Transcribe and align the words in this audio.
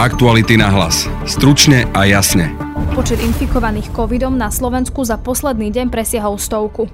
Aktuality 0.00 0.56
na 0.56 0.72
hlas. 0.72 1.04
Stručne 1.28 1.84
a 1.92 2.08
jasne. 2.08 2.56
Počet 2.96 3.20
infikovaných 3.20 3.92
covidom 3.92 4.32
na 4.32 4.48
Slovensku 4.48 5.04
za 5.04 5.20
posledný 5.20 5.68
deň 5.68 5.92
presiahol 5.92 6.40
stovku. 6.40 6.88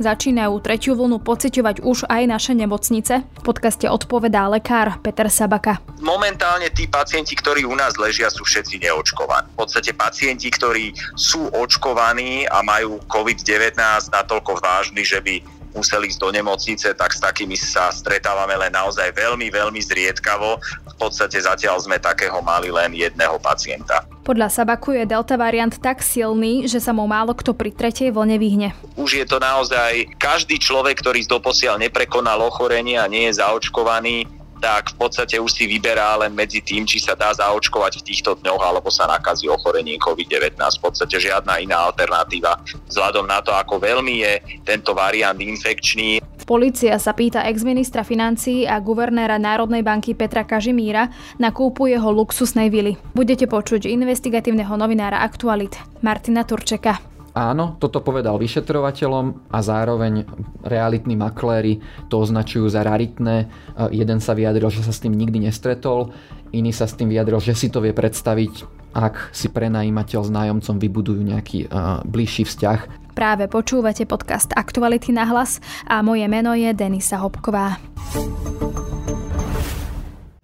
Začínajú 0.00 0.56
tretiu 0.64 0.96
vlnu 0.96 1.20
pociťovať 1.20 1.84
už 1.84 2.08
aj 2.08 2.22
naše 2.24 2.56
nemocnice. 2.56 3.28
V 3.28 3.40
podcaste 3.44 3.84
odpovedá 3.84 4.48
lekár 4.48 4.96
Peter 5.04 5.28
Sabaka. 5.28 5.84
Momentálne 6.00 6.72
tí 6.72 6.88
pacienti, 6.88 7.36
ktorí 7.36 7.68
u 7.68 7.76
nás 7.76 7.92
ležia, 8.00 8.32
sú 8.32 8.48
všetci 8.48 8.88
neočkovaní. 8.88 9.52
V 9.52 9.60
podstate 9.60 9.92
pacienti, 9.92 10.48
ktorí 10.48 10.96
sú 11.12 11.52
očkovaní 11.52 12.48
a 12.48 12.64
majú 12.64 13.04
COVID-19 13.04 13.76
natoľko 14.16 14.64
vážny, 14.64 15.04
že 15.04 15.20
by 15.20 15.44
museli 15.76 16.08
ísť 16.08 16.20
do 16.24 16.32
nemocnice, 16.32 16.88
tak 16.96 17.12
s 17.12 17.20
takými 17.20 17.52
sa 17.54 17.92
stretávame 17.92 18.56
len 18.56 18.72
naozaj 18.72 19.12
veľmi, 19.12 19.52
veľmi 19.52 19.80
zriedkavo. 19.84 20.56
V 20.88 20.94
podstate 20.96 21.36
zatiaľ 21.36 21.76
sme 21.76 22.00
takého 22.00 22.40
mali 22.40 22.72
len 22.72 22.96
jedného 22.96 23.36
pacienta. 23.36 24.08
Podľa 24.24 24.48
Sabaku 24.48 24.96
je 24.96 25.04
delta 25.04 25.36
variant 25.36 25.70
tak 25.76 26.00
silný, 26.00 26.64
že 26.64 26.80
sa 26.80 26.96
mu 26.96 27.04
málo 27.04 27.36
kto 27.36 27.52
pri 27.52 27.70
tretej 27.70 28.08
vlne 28.10 28.40
vyhne. 28.40 28.68
Už 28.96 29.20
je 29.20 29.26
to 29.28 29.36
naozaj 29.36 30.08
každý 30.16 30.56
človek, 30.56 30.96
ktorý 30.98 31.28
doposiaľ 31.28 31.76
neprekonal 31.84 32.40
ochorenie 32.40 32.96
a 32.96 33.04
nie 33.06 33.28
je 33.28 33.38
zaočkovaný, 33.38 34.24
tak 34.66 34.98
v 34.98 35.06
podstate 35.06 35.38
už 35.38 35.54
si 35.54 35.70
vyberá 35.70 36.18
len 36.18 36.34
medzi 36.34 36.58
tým, 36.58 36.82
či 36.82 36.98
sa 36.98 37.14
dá 37.14 37.30
zaočkovať 37.30 38.02
v 38.02 38.06
týchto 38.10 38.34
dňoch, 38.42 38.58
alebo 38.58 38.90
sa 38.90 39.06
nakazí 39.06 39.46
ochorením 39.46 40.02
COVID-19. 40.02 40.58
V 40.58 40.82
podstate 40.82 41.22
žiadna 41.22 41.62
iná 41.62 41.86
alternatíva 41.86 42.58
vzhľadom 42.90 43.30
na 43.30 43.38
to, 43.46 43.54
ako 43.54 43.78
veľmi 43.78 44.26
je 44.26 44.32
tento 44.66 44.90
variant 44.90 45.38
infekčný. 45.38 46.18
Polícia 46.46 46.98
sa 46.98 47.14
pýta 47.14 47.46
ex-ministra 47.46 48.02
financií 48.02 48.66
a 48.66 48.78
guvernéra 48.82 49.38
Národnej 49.38 49.86
banky 49.86 50.18
Petra 50.18 50.42
Kažimíra 50.42 51.14
na 51.38 51.54
kúpu 51.54 51.86
jeho 51.86 52.10
luxusnej 52.10 52.66
vily. 52.66 52.98
Budete 53.14 53.46
počuť 53.46 53.86
investigatívneho 53.86 54.74
novinára 54.74 55.22
Aktualit 55.22 55.78
Martina 56.02 56.42
Turčeka. 56.42 57.15
Áno, 57.36 57.76
toto 57.76 58.00
povedal 58.00 58.40
vyšetrovateľom 58.40 59.52
a 59.52 59.58
zároveň 59.60 60.24
realitní 60.64 61.20
makléri 61.20 61.84
to 62.08 62.24
označujú 62.24 62.64
za 62.72 62.80
raritné. 62.80 63.44
E, 63.44 63.46
jeden 63.92 64.24
sa 64.24 64.32
vyjadril, 64.32 64.72
že 64.72 64.80
sa 64.80 64.88
s 64.88 65.04
tým 65.04 65.12
nikdy 65.12 65.44
nestretol, 65.44 66.16
iný 66.56 66.72
sa 66.72 66.88
s 66.88 66.96
tým 66.96 67.12
vyjadril, 67.12 67.36
že 67.44 67.52
si 67.52 67.68
to 67.68 67.84
vie 67.84 67.92
predstaviť, 67.92 68.64
ak 68.96 69.36
si 69.36 69.52
prenajímateľ 69.52 70.20
s 70.24 70.30
nájomcom 70.32 70.80
vybudujú 70.80 71.20
nejaký 71.20 71.68
uh, 71.68 72.00
bližší 72.08 72.48
vzťah. 72.48 73.12
Práve 73.12 73.44
počúvate 73.44 74.08
podcast 74.08 74.56
Aktuality 74.56 75.12
na 75.12 75.28
hlas 75.28 75.60
a 75.84 76.00
moje 76.00 76.24
meno 76.32 76.56
je 76.56 76.72
Denisa 76.72 77.20
Hopková. 77.20 77.76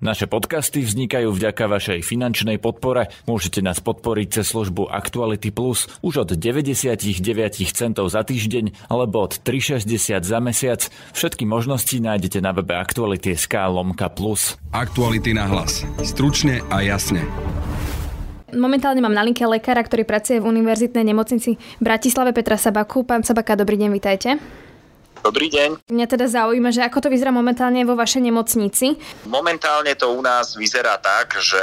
Naše 0.02 0.26
podcasty 0.26 0.82
vznikajú 0.82 1.30
vďaka 1.30 1.70
vašej 1.70 2.02
finančnej 2.02 2.58
podpore. 2.58 3.06
Môžete 3.30 3.62
nás 3.62 3.78
podporiť 3.78 4.42
cez 4.42 4.50
službu 4.50 4.90
Actuality 4.90 5.54
Plus 5.54 5.86
už 6.02 6.26
od 6.26 6.34
99 6.34 6.98
centov 7.70 8.10
za 8.10 8.26
týždeň 8.26 8.90
alebo 8.90 9.22
od 9.22 9.38
3,60 9.46 10.26
za 10.26 10.38
mesiac. 10.42 10.90
Všetky 11.14 11.46
možnosti 11.46 11.94
nájdete 11.94 12.42
na 12.42 12.50
webe 12.50 12.74
Actuality.sk 12.74 13.54
lomka 13.70 14.10
plus. 14.10 14.58
Aktuality 14.74 15.38
na 15.38 15.46
hlas. 15.46 15.86
Stručne 16.02 16.66
a 16.74 16.82
jasne. 16.82 17.22
Momentálne 18.50 18.98
mám 19.06 19.14
na 19.14 19.22
linke 19.22 19.46
lekára, 19.46 19.86
ktorý 19.86 20.02
pracuje 20.02 20.42
v 20.42 20.50
univerzitnej 20.50 21.14
nemocnici 21.14 21.62
v 21.78 21.82
Bratislave 21.82 22.34
Petra 22.34 22.58
Sabaku. 22.58 23.06
Pán 23.06 23.22
Sabaka, 23.22 23.54
dobrý 23.54 23.78
deň, 23.78 23.90
vitajte. 23.94 24.42
Dobrý 25.22 25.46
deň. 25.54 25.86
Mňa 25.86 26.06
teda 26.10 26.26
zaujíma, 26.26 26.74
že 26.74 26.82
ako 26.82 27.06
to 27.06 27.08
vyzerá 27.08 27.30
momentálne 27.30 27.86
vo 27.86 27.94
vašej 27.94 28.26
nemocnici. 28.26 28.98
Momentálne 29.30 29.94
to 29.94 30.10
u 30.10 30.18
nás 30.18 30.58
vyzerá 30.58 30.98
tak, 30.98 31.38
že 31.38 31.62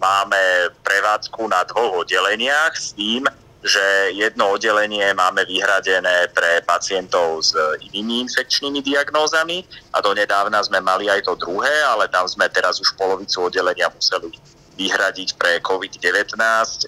máme 0.00 0.72
prevádzku 0.80 1.44
na 1.44 1.60
dvoch 1.68 2.04
oddeleniach 2.04 2.72
s 2.72 2.96
tým, 2.96 3.28
že 3.60 4.16
jedno 4.16 4.56
oddelenie 4.56 5.12
máme 5.12 5.44
vyhradené 5.44 6.32
pre 6.32 6.64
pacientov 6.64 7.44
s 7.44 7.52
inými 7.92 8.24
infekčnými 8.24 8.80
diagnózami 8.80 9.60
a 9.92 10.00
do 10.00 10.16
nedávna 10.16 10.62
sme 10.64 10.80
mali 10.80 11.12
aj 11.12 11.28
to 11.28 11.36
druhé, 11.36 11.72
ale 11.92 12.08
tam 12.08 12.24
sme 12.24 12.48
teraz 12.48 12.80
už 12.80 12.96
polovicu 12.96 13.44
oddelenia 13.44 13.92
museli 13.92 14.32
vyhradiť 14.76 15.40
pre 15.40 15.58
COVID-19 15.64 16.36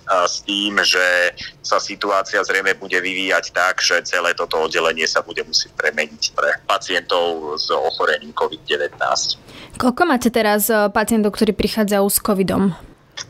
s 0.09 0.37
tým, 0.44 0.72
že 0.84 1.34
sa 1.65 1.81
situácia 1.81 2.41
zrejme 2.44 2.76
bude 2.76 2.97
vyvíjať 2.97 3.44
tak, 3.53 3.81
že 3.81 4.04
celé 4.04 4.37
toto 4.37 4.69
oddelenie 4.69 5.09
sa 5.09 5.25
bude 5.25 5.41
musieť 5.44 5.72
premeniť 5.76 6.37
pre 6.37 6.60
pacientov 6.69 7.56
s 7.56 7.69
ochorením 7.72 8.32
COVID-19. 8.37 8.97
Koľko 9.81 10.03
máte 10.04 10.28
teraz 10.28 10.69
e, 10.69 10.88
pacientov, 10.93 11.37
ktorí 11.37 11.53
prichádzajú 11.56 12.06
s 12.09 12.19
covidom? 12.21 12.88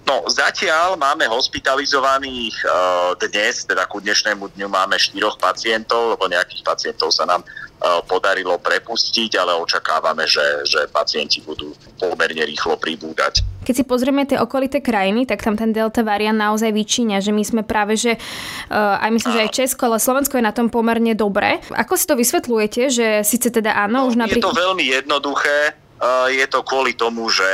No, 0.08 0.24
zatiaľ 0.28 0.96
máme 0.96 1.28
hospitalizovaných 1.28 2.56
uh, 2.64 3.12
dnes, 3.28 3.68
teda 3.68 3.84
ku 3.84 4.00
dnešnému 4.00 4.56
dňu 4.56 4.68
máme 4.68 4.96
štyroch 4.96 5.36
pacientov, 5.36 6.16
lebo 6.16 6.28
nejakých 6.28 6.64
pacientov 6.64 7.12
sa 7.12 7.28
nám 7.28 7.44
uh, 7.44 8.00
podarilo 8.08 8.56
prepustiť, 8.56 9.36
ale 9.36 9.56
očakávame, 9.60 10.24
že, 10.24 10.64
že 10.64 10.88
pacienti 10.88 11.44
budú 11.44 11.76
pomerne 12.00 12.44
rýchlo 12.48 12.80
pribúdať. 12.80 13.44
Keď 13.68 13.74
si 13.76 13.84
pozrieme 13.84 14.24
tie 14.24 14.40
okolité 14.40 14.80
krajiny, 14.80 15.28
tak 15.28 15.44
tam 15.44 15.52
ten 15.52 15.76
delta 15.76 16.00
variant 16.00 16.40
naozaj 16.40 16.72
vyčíňa, 16.72 17.20
že 17.20 17.36
my 17.36 17.44
sme 17.44 17.62
práve, 17.64 18.00
že 18.00 18.16
uh, 18.16 18.96
aj 19.04 19.10
myslím, 19.12 19.32
že 19.36 19.44
aj 19.44 19.56
Česko, 19.60 19.92
ale 19.92 20.00
Slovensko 20.00 20.40
je 20.40 20.48
na 20.48 20.56
tom 20.56 20.72
pomerne 20.72 21.12
dobre. 21.12 21.60
Ako 21.76 22.00
si 22.00 22.08
to 22.08 22.16
vysvetľujete, 22.16 22.88
že 22.88 23.06
síce 23.28 23.52
teda 23.52 23.76
áno, 23.76 24.04
no, 24.04 24.08
už 24.08 24.16
napríklad... 24.16 24.40
Je 24.40 24.56
to 24.56 24.56
veľmi 24.56 24.84
jednoduché, 24.88 25.76
uh, 26.00 26.32
je 26.32 26.46
to 26.48 26.64
kvôli 26.64 26.96
tomu, 26.96 27.28
že 27.28 27.44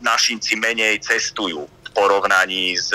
našinci 0.00 0.54
menej 0.58 1.02
cestujú 1.02 1.66
v 1.66 1.90
porovnaní 1.96 2.76
s 2.78 2.94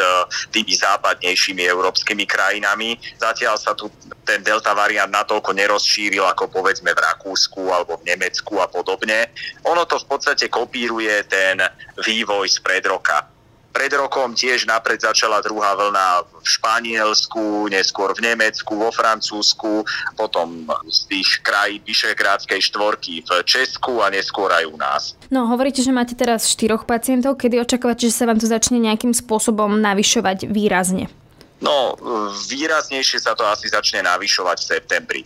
tými 0.53 0.77
západnejšími 0.77 1.63
európskymi 1.67 2.23
krajinami. 2.23 2.95
Zatiaľ 3.19 3.55
sa 3.59 3.75
tu 3.75 3.91
ten 4.23 4.39
delta 4.39 4.71
variant 4.71 5.11
natoľko 5.11 5.51
nerozšíril 5.51 6.23
ako 6.23 6.47
povedzme 6.47 6.95
v 6.95 7.03
Rakúsku 7.03 7.59
alebo 7.67 7.99
v 7.99 8.15
Nemecku 8.15 8.63
a 8.63 8.71
podobne. 8.71 9.35
Ono 9.67 9.83
to 9.83 9.99
v 9.99 10.07
podstate 10.07 10.47
kopíruje 10.47 11.27
ten 11.27 11.59
vývoj 11.99 12.47
z 12.47 12.57
pred 12.63 12.83
roka. 12.87 13.32
Pred 13.73 13.97
rokom 13.97 14.37
tiež 14.37 14.69
napred 14.69 15.01
začala 15.01 15.41
druhá 15.41 15.73
vlna 15.73 16.21
v 16.29 16.45
Španielsku, 16.45 17.73
neskôr 17.73 18.13
v 18.13 18.21
Nemecku, 18.21 18.77
vo 18.77 18.93
Francúzsku, 18.93 19.81
potom 20.13 20.69
z 20.85 20.99
tých 21.09 21.41
krajín 21.41 21.81
Vyšehrádskej 21.81 22.69
štvorky 22.69 23.25
v 23.25 23.41
Česku 23.41 24.05
a 24.05 24.13
neskôr 24.13 24.53
aj 24.53 24.69
u 24.69 24.77
nás. 24.77 25.17
No, 25.33 25.49
hovoríte, 25.49 25.81
že 25.81 25.89
máte 25.89 26.13
teraz 26.13 26.53
štyroch 26.53 26.85
pacientov. 26.85 27.41
Kedy 27.41 27.65
očakávate, 27.65 28.13
že 28.13 28.13
sa 28.13 28.29
vám 28.29 28.37
to 28.37 28.45
začne 28.45 28.77
nejakým 28.77 29.09
spôsobom 29.09 29.81
navyšovať 29.81 30.45
výrazne? 30.53 31.09
No, 31.57 31.97
výraznejšie 32.45 33.25
sa 33.25 33.33
to 33.33 33.41
asi 33.49 33.73
začne 33.73 34.05
navyšovať 34.05 34.57
v 34.61 34.69
septembri. 34.69 35.21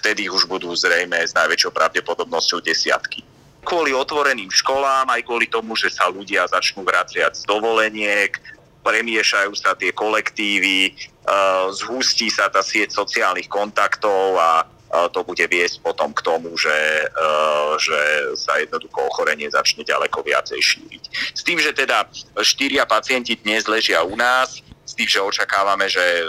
Vtedy 0.00 0.32
už 0.32 0.48
budú 0.48 0.72
zrejme 0.72 1.20
s 1.20 1.36
najväčšou 1.36 1.68
pravdepodobnosťou 1.68 2.64
desiatky. 2.64 3.35
Kvôli 3.66 3.90
otvoreným 3.90 4.46
školám, 4.46 5.10
aj 5.10 5.26
kvôli 5.26 5.50
tomu, 5.50 5.74
že 5.74 5.90
sa 5.90 6.06
ľudia 6.06 6.46
začnú 6.46 6.86
vraciať 6.86 7.34
z 7.34 7.42
dovoleniek, 7.50 8.30
premiešajú 8.86 9.50
sa 9.58 9.74
tie 9.74 9.90
kolektívy, 9.90 10.94
zhustí 11.74 12.30
sa 12.30 12.46
tá 12.46 12.62
sieť 12.62 12.94
sociálnych 12.94 13.50
kontaktov 13.50 14.38
a 14.38 14.62
to 15.10 15.26
bude 15.26 15.42
viesť 15.42 15.82
potom 15.82 16.14
k 16.14 16.22
tomu, 16.22 16.54
že, 16.54 17.10
že 17.82 18.00
sa 18.38 18.62
jednoducho 18.62 19.10
ochorenie 19.10 19.50
začne 19.50 19.82
ďaleko 19.82 20.22
viacej 20.22 20.62
šíriť. 20.62 21.34
S 21.34 21.42
tým, 21.42 21.58
že 21.58 21.74
teda 21.74 22.06
štyria 22.38 22.86
pacienti 22.86 23.34
dnes 23.34 23.66
ležia 23.66 24.06
u 24.06 24.14
nás, 24.14 24.62
s 24.86 24.94
tým, 24.94 25.10
že 25.10 25.18
očakávame, 25.18 25.90
že 25.90 26.00
e, 26.00 26.22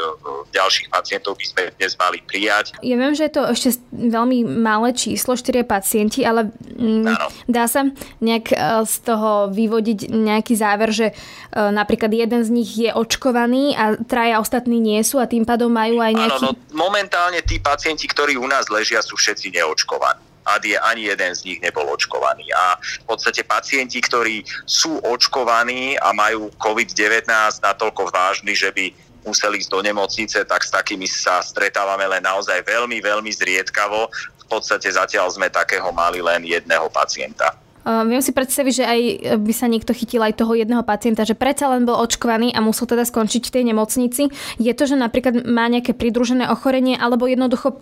ďalších 0.50 0.90
pacientov 0.90 1.38
by 1.38 1.46
sme 1.46 1.62
dnes 1.78 1.94
mali 1.94 2.18
prijať. 2.26 2.74
Ja 2.82 2.98
viem, 2.98 3.14
že 3.14 3.30
je 3.30 3.34
to 3.38 3.44
ešte 3.46 3.70
veľmi 3.94 4.42
malé 4.44 4.98
číslo, 4.98 5.38
4 5.38 5.62
pacienti, 5.62 6.26
ale 6.26 6.50
mm, 6.74 7.06
dá 7.46 7.70
sa 7.70 7.86
nejak 8.18 8.46
e, 8.50 8.58
z 8.90 8.96
toho 9.06 9.54
vyvodiť 9.54 10.10
nejaký 10.10 10.58
záver, 10.58 10.90
že 10.90 11.08
e, 11.12 11.14
napríklad 11.54 12.10
jeden 12.10 12.42
z 12.42 12.50
nich 12.50 12.72
je 12.74 12.90
očkovaný 12.90 13.78
a 13.78 13.94
traja 14.02 14.42
ostatní 14.42 14.82
nie 14.82 15.06
sú 15.06 15.22
a 15.22 15.30
tým 15.30 15.46
pádom 15.46 15.70
majú 15.70 16.02
aj 16.02 16.14
nejaký... 16.18 16.46
Áno, 16.50 16.58
no 16.58 16.74
momentálne 16.74 17.46
tí 17.46 17.62
pacienti, 17.62 18.10
ktorí 18.10 18.42
u 18.42 18.50
nás 18.50 18.66
ležia, 18.74 19.06
sú 19.06 19.14
všetci 19.14 19.54
neočkovaní 19.54 20.28
ani 20.56 21.02
jeden 21.12 21.32
z 21.36 21.44
nich 21.44 21.60
nebol 21.60 21.84
očkovaný. 21.92 22.48
A 22.56 22.80
v 22.80 23.06
podstate 23.06 23.44
pacienti, 23.44 24.00
ktorí 24.00 24.48
sú 24.64 24.98
očkovaní 25.04 26.00
a 26.00 26.16
majú 26.16 26.48
COVID-19 26.56 27.28
natoľko 27.60 28.10
vážny, 28.10 28.56
že 28.56 28.72
by 28.72 28.90
museli 29.28 29.60
ísť 29.60 29.72
do 29.72 29.84
nemocnice, 29.84 30.40
tak 30.48 30.64
s 30.64 30.72
takými 30.72 31.04
sa 31.04 31.44
stretávame 31.44 32.08
len 32.08 32.24
naozaj 32.24 32.64
veľmi, 32.64 33.04
veľmi 33.04 33.28
zriedkavo. 33.28 34.08
V 34.40 34.46
podstate 34.48 34.88
zatiaľ 34.88 35.28
sme 35.28 35.52
takého 35.52 35.92
mali 35.92 36.24
len 36.24 36.48
jedného 36.48 36.88
pacienta. 36.88 37.52
Uh, 37.88 38.04
viem 38.04 38.20
si 38.20 38.36
predstaviť, 38.36 38.74
že 38.84 38.84
aj 38.84 39.00
by 39.48 39.54
sa 39.56 39.72
niekto 39.72 39.96
chytil 39.96 40.20
aj 40.20 40.36
toho 40.36 40.60
jedného 40.60 40.84
pacienta, 40.84 41.24
že 41.24 41.40
predsa 41.40 41.72
len 41.72 41.88
bol 41.88 41.96
očkovaný 41.96 42.52
a 42.52 42.60
musel 42.60 42.84
teda 42.84 43.08
skončiť 43.08 43.48
v 43.48 43.54
tej 43.56 43.64
nemocnici. 43.64 44.24
Je 44.60 44.74
to, 44.76 44.84
že 44.92 45.00
napríklad 45.00 45.48
má 45.48 45.72
nejaké 45.72 45.96
pridružené 45.96 46.52
ochorenie 46.52 47.00
alebo 47.00 47.32
jednoducho 47.32 47.80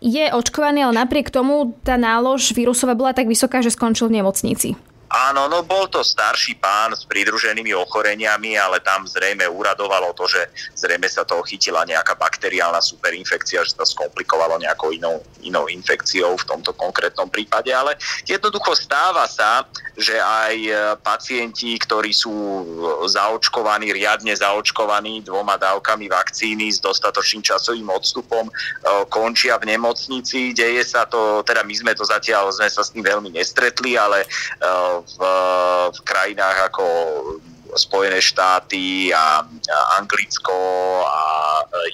je 0.00 0.32
očkovaný, 0.32 0.88
ale 0.88 1.04
napriek 1.04 1.28
tomu 1.28 1.76
tá 1.84 2.00
nálož 2.00 2.56
vírusová 2.56 2.96
bola 2.96 3.12
tak 3.12 3.28
vysoká, 3.28 3.60
že 3.60 3.70
skončil 3.70 4.08
v 4.08 4.24
nemocnici. 4.24 4.74
Áno, 5.10 5.50
no 5.50 5.66
bol 5.66 5.90
to 5.90 6.06
starší 6.06 6.62
pán 6.62 6.94
s 6.94 7.02
pridruženými 7.02 7.74
ochoreniami, 7.74 8.54
ale 8.54 8.78
tam 8.78 9.10
zrejme 9.10 9.42
uradovalo 9.42 10.14
to, 10.14 10.30
že 10.30 10.38
zrejme 10.78 11.10
sa 11.10 11.26
toho 11.26 11.42
chytila 11.42 11.82
nejaká 11.82 12.14
bakteriálna 12.14 12.78
superinfekcia, 12.78 13.66
že 13.66 13.74
sa 13.74 13.82
skomplikovalo 13.82 14.62
nejakou 14.62 14.94
inou, 14.94 15.18
inou 15.42 15.66
infekciou 15.66 16.38
v 16.38 16.46
tomto 16.46 16.70
konkrétnom 16.78 17.26
prípade, 17.26 17.74
ale 17.74 17.98
jednoducho 18.22 18.78
stáva 18.78 19.26
sa, 19.26 19.66
že 19.98 20.14
aj 20.14 20.54
e, 20.62 20.72
pacienti, 21.02 21.74
ktorí 21.74 22.14
sú 22.14 22.32
zaočkovaní, 23.10 23.90
riadne 23.90 24.30
zaočkovaní 24.30 25.26
dvoma 25.26 25.58
dávkami 25.58 26.06
vakcíny 26.06 26.70
s 26.70 26.78
dostatočným 26.78 27.42
časovým 27.42 27.90
odstupom, 27.90 28.46
e, 28.46 28.52
končia 29.10 29.58
v 29.58 29.74
nemocnici. 29.74 30.54
Deje 30.54 30.86
sa 30.86 31.04
to, 31.04 31.42
teda 31.42 31.66
my 31.66 31.74
sme 31.74 31.92
to 31.98 32.06
zatiaľ, 32.06 32.54
sme 32.54 32.70
sa 32.70 32.86
s 32.86 32.94
tým 32.94 33.02
veľmi 33.02 33.34
nestretli, 33.34 33.98
ale 33.98 34.22
e, 34.22 34.26
v, 35.04 35.18
v 35.94 36.00
krajinách 36.04 36.58
ako 36.72 36.84
Spojené 37.78 38.18
štáty 38.18 39.14
a, 39.14 39.46
a 39.46 39.78
Anglicko 40.02 40.58
a 41.06 41.22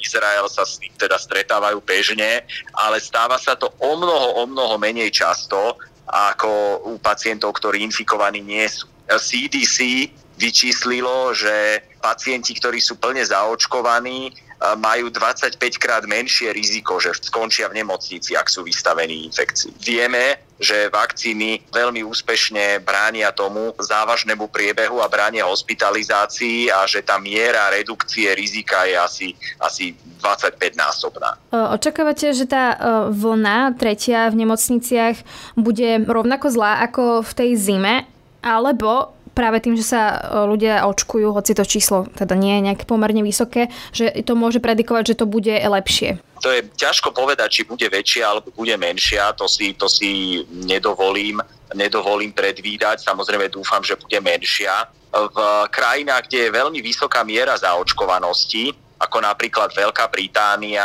Izrael 0.00 0.49
sa 0.49 0.64
s 0.64 0.81
tým 0.81 0.93
teda 0.97 1.20
stretávajú 1.20 1.85
bežne, 1.85 2.49
ale 2.73 2.97
stáva 2.97 3.37
sa 3.37 3.61
to 3.61 3.69
o 3.76 3.93
mnoho, 3.93 4.41
o 4.41 4.44
mnoho 4.49 4.81
menej 4.81 5.12
často 5.12 5.76
ako 6.08 6.81
u 6.87 6.97
pacientov, 7.03 7.61
ktorí 7.61 7.82
infikovaní 7.85 8.41
nie 8.41 8.64
sú. 8.70 8.88
CDC 9.06 10.09
vyčíslilo, 10.41 11.35
že 11.37 11.82
pacienti, 12.00 12.55
ktorí 12.56 12.79
sú 12.79 12.97
plne 12.97 13.25
zaočkovaní, 13.25 14.32
majú 14.76 15.12
25 15.12 15.61
krát 15.76 16.05
menšie 16.08 16.53
riziko, 16.53 16.97
že 16.97 17.12
skončia 17.17 17.69
v 17.69 17.85
nemocnici, 17.85 18.32
ak 18.32 18.49
sú 18.49 18.64
vystavení 18.64 19.29
infekcii. 19.29 19.76
Vieme, 19.85 20.41
že 20.56 20.88
vakcíny 20.88 21.69
veľmi 21.69 22.00
úspešne 22.00 22.81
bránia 22.81 23.29
tomu 23.37 23.76
závažnému 23.76 24.49
priebehu 24.49 25.05
a 25.05 25.12
bránia 25.12 25.44
hospitalizácii 25.44 26.73
a 26.73 26.88
že 26.88 27.05
tá 27.05 27.20
miera 27.20 27.69
redukcie 27.69 28.32
rizika 28.32 28.88
je 28.88 28.97
asi, 28.97 29.29
asi 29.61 29.93
25-násobná. 30.25 31.37
Očakávate, 31.52 32.32
že 32.32 32.49
tá 32.49 32.81
vlna 33.12 33.76
tretia 33.76 34.32
v 34.32 34.49
nemocniciach 34.49 35.20
bude 35.61 36.00
rovnako 36.09 36.49
zlá 36.49 36.81
ako 36.88 37.20
v 37.20 37.32
tej 37.37 37.50
zime, 37.61 37.94
alebo 38.41 39.15
práve 39.37 39.61
tým, 39.61 39.77
že 39.77 39.85
sa 39.85 40.17
e, 40.17 40.49
ľudia 40.49 40.88
očkujú, 40.88 41.37
hoci 41.37 41.53
to 41.53 41.69
číslo 41.69 42.09
teda 42.17 42.33
nie 42.33 42.56
je 42.56 42.73
nejaké 42.73 42.85
pomerne 42.88 43.21
vysoké, 43.21 43.69
že 43.93 44.09
to 44.25 44.33
môže 44.33 44.65
predikovať, 44.65 45.12
že 45.12 45.19
to 45.21 45.29
bude 45.29 45.53
lepšie? 45.53 46.17
To 46.41 46.49
je 46.49 46.65
ťažko 46.73 47.12
povedať, 47.12 47.61
či 47.61 47.62
bude 47.69 47.85
väčšia 47.85 48.25
alebo 48.25 48.49
bude 48.56 48.73
menšia, 48.81 49.37
to 49.37 49.44
si, 49.44 49.77
to 49.77 49.93
si 49.93 50.41
nedovolím, 50.49 51.44
nedovolím 51.77 52.33
predvídať. 52.33 53.05
Samozrejme 53.05 53.53
dúfam, 53.53 53.85
že 53.85 54.00
bude 54.00 54.17
menšia. 54.25 54.88
V 55.12 55.38
krajinách, 55.69 56.29
kde 56.29 56.49
je 56.49 56.56
veľmi 56.56 56.81
vysoká 56.81 57.21
miera 57.25 57.56
zaočkovanosti, 57.56 58.73
ako 58.97 59.17
napríklad 59.21 59.73
Veľká 59.77 60.09
Británia 60.09 60.85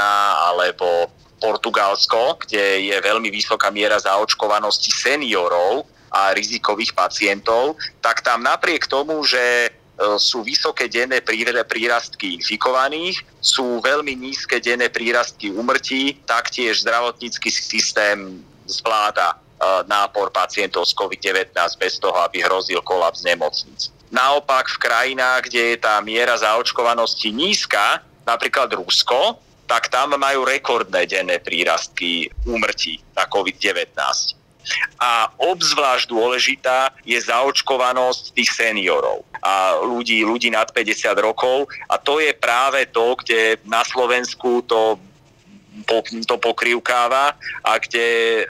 alebo 0.52 1.12
Portugalsko, 1.42 2.38
kde 2.46 2.94
je 2.94 2.98
veľmi 3.02 3.34
vysoká 3.34 3.74
miera 3.74 3.98
zaočkovanosti 3.98 4.94
seniorov, 4.94 5.90
a 6.12 6.36
rizikových 6.36 6.92
pacientov, 6.92 7.80
tak 8.04 8.20
tam 8.20 8.44
napriek 8.44 8.84
tomu, 8.92 9.24
že 9.24 9.40
e, 9.40 9.70
sú 10.20 10.44
vysoké 10.44 10.92
denné 10.92 11.24
prírastky 11.64 12.36
infikovaných, 12.36 13.24
sú 13.40 13.80
veľmi 13.80 14.12
nízke 14.20 14.60
denné 14.60 14.92
prírastky 14.92 15.56
umrtí, 15.56 16.20
taktiež 16.28 16.84
zdravotnícky 16.84 17.48
systém 17.48 18.44
zvláda 18.68 19.32
e, 19.32 19.36
nápor 19.88 20.36
pacientov 20.36 20.84
z 20.92 21.00
COVID-19 21.00 21.56
bez 21.80 21.96
toho, 22.04 22.20
aby 22.28 22.44
hrozil 22.44 22.84
kolaps 22.84 23.24
nemocnic. 23.24 23.88
Naopak 24.12 24.68
v 24.68 24.82
krajinách, 24.84 25.48
kde 25.48 25.64
je 25.74 25.78
tá 25.80 26.04
miera 26.04 26.36
zaočkovanosti 26.36 27.32
nízka, 27.32 28.04
napríklad 28.28 28.68
Rusko, 28.76 29.40
tak 29.64 29.88
tam 29.88 30.20
majú 30.20 30.44
rekordné 30.44 31.08
denné 31.08 31.40
prírastky 31.40 32.28
úmrtí 32.44 33.00
na 33.16 33.24
COVID-19 33.24 33.88
a 35.02 35.34
obzvlášť 35.42 36.06
dôležitá 36.10 36.94
je 37.02 37.18
zaočkovanosť 37.18 38.38
tých 38.38 38.50
seniorov 38.54 39.26
a 39.42 39.82
ľudí, 39.82 40.22
ľudí 40.22 40.54
nad 40.54 40.70
50 40.70 41.18
rokov. 41.18 41.66
A 41.90 41.98
to 41.98 42.22
je 42.22 42.30
práve 42.38 42.86
to, 42.94 43.18
kde 43.18 43.58
na 43.66 43.82
Slovensku 43.82 44.62
to 44.70 45.02
to 46.28 46.36
pokrývkáva 46.36 47.36
a 47.64 47.72
kde 47.80 48.06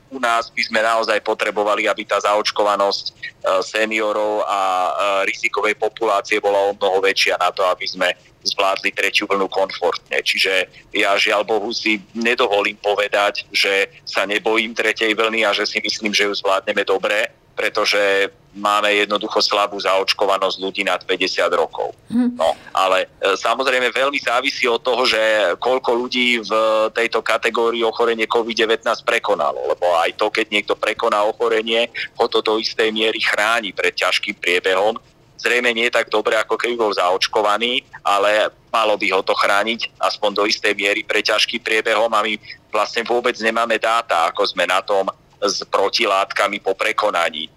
u 0.09 0.18
nás 0.18 0.50
by 0.50 0.62
sme 0.65 0.81
naozaj 0.81 1.21
potrebovali, 1.21 1.85
aby 1.85 2.01
tá 2.06 2.18
zaočkovanosť 2.18 3.06
e, 3.06 3.13
seniorov 3.62 4.41
a 4.45 4.59
e, 4.62 4.91
rizikovej 5.29 5.77
populácie 5.77 6.41
bola 6.41 6.73
o 6.73 6.75
mnoho 6.75 6.97
väčšia 7.06 7.38
na 7.38 7.53
to, 7.53 7.62
aby 7.69 7.85
sme 7.85 8.09
zvládli 8.41 8.89
tretiu 8.89 9.29
vlnu 9.29 9.45
komfortne. 9.53 10.18
Čiže 10.18 10.65
ja 10.97 11.13
žiaľ 11.13 11.45
Bohu 11.45 11.69
si 11.69 12.01
nedovolím 12.18 12.77
povedať, 12.81 13.45
že 13.53 14.01
sa 14.01 14.25
nebojím 14.25 14.74
tretej 14.74 15.13
vlny 15.13 15.45
a 15.45 15.53
že 15.53 15.69
si 15.69 15.77
myslím, 15.77 16.09
že 16.09 16.25
ju 16.25 16.33
zvládneme 16.33 16.81
dobre, 16.81 17.29
pretože 17.56 18.31
máme 18.51 18.92
jednoducho 18.92 19.39
slabú 19.39 19.80
zaočkovanosť 19.80 20.57
ľudí 20.59 20.83
nad 20.83 21.00
50 21.07 21.48
rokov. 21.56 21.95
Hm. 22.12 22.36
No, 22.36 22.51
ale 22.75 23.07
e, 23.24 23.36
samozrejme 23.39 23.95
veľmi 23.95 24.19
závisí 24.19 24.68
od 24.68 24.83
toho, 24.83 25.07
že 25.07 25.19
koľko 25.56 25.95
ľudí 25.95 26.44
v 26.44 26.51
tejto 26.92 27.24
kategórii 27.24 27.80
ochorenie 27.88 28.27
COVID-19 28.27 28.83
prekonalo. 29.07 29.71
Lebo 29.71 29.95
aj 30.03 30.19
to, 30.19 30.27
keď 30.27 30.51
niekto 30.51 30.75
prekoná 30.75 31.24
ochorenie, 31.24 31.88
ho 32.19 32.25
to 32.27 32.44
do 32.44 32.59
istej 32.59 32.92
miery 32.92 33.24
chráni 33.24 33.71
pred 33.71 33.95
ťažkým 33.95 34.36
priebehom 34.36 35.00
zrejme 35.42 35.74
nie 35.74 35.89
tak 35.89 36.13
dobre, 36.13 36.38
ako 36.38 36.53
keby 36.53 36.77
bol 36.77 36.94
zaočkovaný, 36.94 37.81
ale 38.06 38.53
malo 38.69 38.94
by 38.94 39.09
ho 39.09 39.25
to 39.25 39.33
chrániť 39.33 39.89
aspoň 39.98 40.38
do 40.38 40.44
istej 40.45 40.77
miery 40.77 41.01
pre 41.01 41.25
ťažký 41.25 41.57
priebehom 41.65 42.13
a 42.13 42.21
my 42.21 42.38
vlastne 42.69 43.01
vôbec 43.01 43.33
nemáme 43.42 43.81
dáta, 43.81 44.30
ako 44.30 44.45
sme 44.45 44.69
na 44.69 44.86
tom 44.86 45.09
s 45.41 45.65
protilátkami 45.65 46.61
po 46.61 46.77
prekonaní 46.77 47.49
e, 47.49 47.51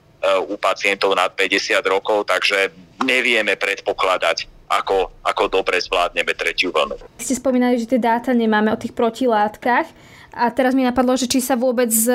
u 0.49 0.57
pacientov 0.57 1.13
nad 1.13 1.31
50 1.37 1.77
rokov, 1.85 2.25
takže 2.25 2.73
nevieme 3.05 3.61
predpokladať, 3.61 4.49
ako, 4.73 5.13
ako 5.21 5.43
dobre 5.53 5.77
zvládneme 5.79 6.33
tretiu 6.33 6.73
vlnu. 6.73 6.97
Ste 7.21 7.37
spomínali, 7.37 7.77
že 7.77 7.87
tie 7.87 8.01
dáta 8.01 8.33
nemáme 8.33 8.73
o 8.73 8.81
tých 8.81 8.97
protilátkach. 8.97 9.87
A 10.35 10.51
teraz 10.51 10.75
mi 10.75 10.83
napadlo, 10.83 11.15
že 11.15 11.31
či 11.31 11.39
sa 11.39 11.55
vôbec 11.55 11.95
e, 11.95 12.11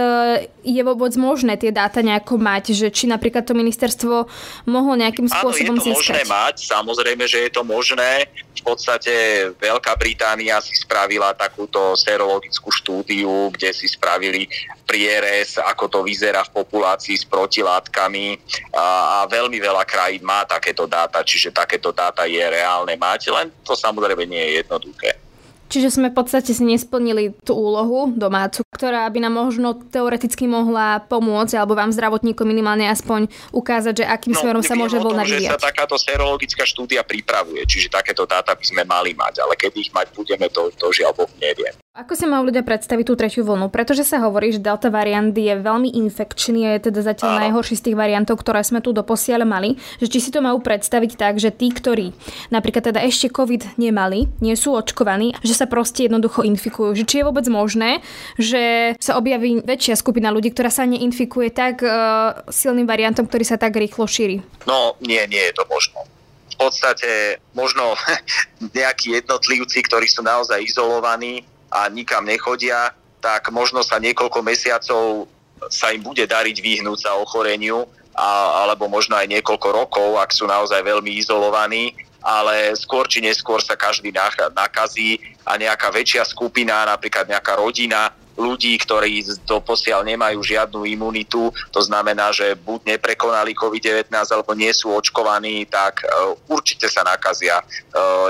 je 0.68 0.81
vôbec 0.83 1.16
možné 1.16 1.56
tie 1.56 1.71
dáta 1.71 2.04
nejako 2.04 2.36
mať, 2.36 2.75
že 2.75 2.92
či 2.92 3.07
napríklad 3.07 3.48
to 3.48 3.56
ministerstvo 3.56 4.27
mohlo 4.68 4.94
nejakým 5.00 5.31
spôsobom 5.31 5.80
Áno, 5.80 5.88
je 5.88 5.88
to 5.88 5.95
získať. 5.95 6.19
možné 6.19 6.21
mať, 6.28 6.56
samozrejme, 6.68 7.23
že 7.23 7.47
je 7.47 7.52
to 7.56 7.64
možné. 7.64 8.28
V 8.59 8.75
podstate 8.75 9.13
Veľká 9.56 9.95
Británia 9.95 10.59
si 10.59 10.75
spravila 10.75 11.31
takúto 11.31 11.95
serologickú 11.95 12.68
štúdiu, 12.75 13.47
kde 13.56 13.71
si 13.71 13.87
spravili 13.87 14.51
prierez, 14.83 15.56
ako 15.56 15.85
to 15.87 15.99
vyzerá 16.04 16.44
v 16.44 16.59
populácii 16.59 17.16
s 17.16 17.23
protilátkami 17.23 18.35
a, 18.75 19.21
a 19.23 19.30
veľmi 19.30 19.61
veľa 19.61 19.87
krajín 19.87 20.25
má 20.28 20.44
takéto 20.44 20.89
dáta, 20.89 21.23
čiže 21.23 21.56
takéto 21.56 21.94
dáta 21.94 22.28
je 22.28 22.42
reálne 22.42 22.97
mať, 22.97 23.31
len 23.31 23.47
to 23.63 23.78
samozrejme 23.78 24.25
nie 24.28 24.42
je 24.42 24.54
jednoduché. 24.66 25.29
Čiže 25.69 26.02
sme 26.02 26.09
v 26.09 26.18
podstate 26.18 26.49
si 26.49 26.66
nesplnili 26.66 27.38
tú 27.45 27.54
úlohu 27.54 28.09
domácu, 28.09 28.66
ktorá 28.73 29.06
by 29.14 29.19
nám 29.21 29.38
možno 29.38 29.78
teoreticky 29.78 30.49
mohla 30.49 31.06
pomôcť, 31.06 31.61
alebo 31.61 31.78
vám 31.78 31.94
zdravotníkom 31.94 32.49
minimálne 32.49 32.90
aspoň 32.90 33.30
ukázať, 33.54 34.02
že 34.02 34.06
akým 34.09 34.33
no, 34.33 34.40
smerom 34.42 34.64
sa 34.66 34.73
môže 34.73 34.97
voľna 34.97 35.30
vyvíjať. 35.30 35.54
Sa 35.54 35.69
takáto 35.69 35.94
serologická 36.02 36.66
štúdia 36.66 37.06
pripravuje, 37.06 37.61
čiže 37.69 37.94
takéto 37.94 38.26
dáta 38.26 38.57
by 38.57 38.66
sme 38.66 38.81
mali 38.81 39.14
mať, 39.14 39.45
ale 39.45 39.54
kedy 39.54 39.78
ich 39.85 39.92
mať 39.94 40.09
budeme, 40.18 40.49
to, 40.49 40.73
to 40.73 40.90
žiaľ 40.90 41.14
Boh 41.14 41.30
neviem. 41.38 41.78
Ako 41.98 42.14
si 42.14 42.30
majú 42.30 42.54
ľudia 42.54 42.62
predstaviť 42.62 43.02
tú 43.02 43.18
tretiu 43.18 43.42
vlnu? 43.42 43.74
Pretože 43.74 44.06
sa 44.06 44.22
hovorí, 44.22 44.54
že 44.54 44.62
delta 44.62 44.94
variant 44.94 45.34
je 45.34 45.52
veľmi 45.58 45.90
infekčný 46.00 46.69
a 46.69 46.78
je 46.78 46.88
teda 46.88 47.02
zatiaľ 47.02 47.36
Áno. 47.36 47.42
najhorší 47.50 47.81
z 47.81 47.86
tých 47.90 47.98
variantov, 47.98 48.40
ktoré 48.40 48.62
sme 48.62 48.78
tu 48.78 48.94
doposiaľ 48.94 49.44
mali. 49.44 49.74
Že 49.98 50.08
či 50.08 50.19
si 50.22 50.30
to 50.30 50.40
majú 50.40 50.62
predstaviť 50.62 51.18
tak, 51.18 51.42
že 51.42 51.50
tí, 51.50 51.74
ktorí 51.74 52.14
napríklad 52.54 52.94
teda 52.94 53.02
ešte 53.02 53.34
COVID 53.34 53.81
nemali, 53.81 54.30
nie 54.38 54.54
sú 54.54 54.78
očkovaní, 54.78 55.34
že 55.42 55.58
sa 55.58 55.66
proste 55.66 56.06
jednoducho 56.06 56.46
infikujú. 56.46 56.94
Že 56.94 57.04
či 57.10 57.16
je 57.19 57.28
vôbec 57.28 57.50
možné, 57.50 58.06
že 58.38 58.94
sa 59.02 59.18
objaví 59.18 59.66
väčšia 59.66 59.98
skupina 59.98 60.30
ľudí, 60.30 60.54
ktorá 60.54 60.69
sa 60.69 60.86
neinfikuje 60.86 61.50
tak 61.50 61.81
uh, 61.81 62.46
silným 62.54 62.86
variantom, 62.86 63.26
ktorý 63.26 63.44
sa 63.44 63.58
tak 63.58 63.74
rýchlo 63.74 64.06
šíri? 64.06 64.46
No, 64.69 64.94
nie, 65.02 65.26
nie 65.26 65.42
je 65.42 65.58
to 65.58 65.66
možné 65.66 66.06
v 66.50 66.68
podstate 66.68 67.40
možno 67.56 67.96
nejakí 68.78 69.16
jednotlivci, 69.16 69.80
ktorí 69.90 70.06
sú 70.12 70.22
naozaj 70.22 70.60
izolovaní, 70.60 71.48
a 71.69 71.90
nikam 71.90 72.26
nechodia, 72.26 72.92
tak 73.21 73.54
možno 73.54 73.85
sa 73.85 74.02
niekoľko 74.02 74.40
mesiacov 74.42 75.30
sa 75.68 75.92
im 75.92 75.99
bude 75.99 76.23
dariť 76.23 76.57
vyhnúť 76.64 76.99
sa 77.04 77.19
ochoreniu, 77.19 77.83
a, 78.16 78.64
alebo 78.64 78.88
možno 78.88 79.19
aj 79.19 79.28
niekoľko 79.28 79.69
rokov, 79.76 80.07
ak 80.19 80.31
sú 80.31 80.47
naozaj 80.47 80.81
veľmi 80.83 81.19
izolovaní, 81.19 81.95
ale 82.19 82.76
skôr 82.76 83.07
či 83.07 83.23
neskôr 83.23 83.64
sa 83.64 83.80
každý 83.80 84.11
nakazí 84.56 85.19
a 85.47 85.56
nejaká 85.56 85.88
väčšia 85.92 86.28
skupina, 86.28 86.83
napríklad 86.88 87.28
nejaká 87.28 87.56
rodina 87.56 88.11
ľudí, 88.40 88.76
ktorí 88.80 89.23
doposiaľ 89.44 90.07
nemajú 90.07 90.40
žiadnu 90.40 90.88
imunitu, 90.88 91.52
to 91.76 91.83
znamená, 91.83 92.31
že 92.31 92.56
buď 92.56 92.95
neprekonali 92.95 93.52
COVID-19 93.52 94.16
alebo 94.16 94.56
nie 94.56 94.71
sú 94.71 94.95
očkovaní, 94.95 95.68
tak 95.68 96.07
určite 96.47 96.88
sa 96.88 97.04
nakazia. 97.04 97.59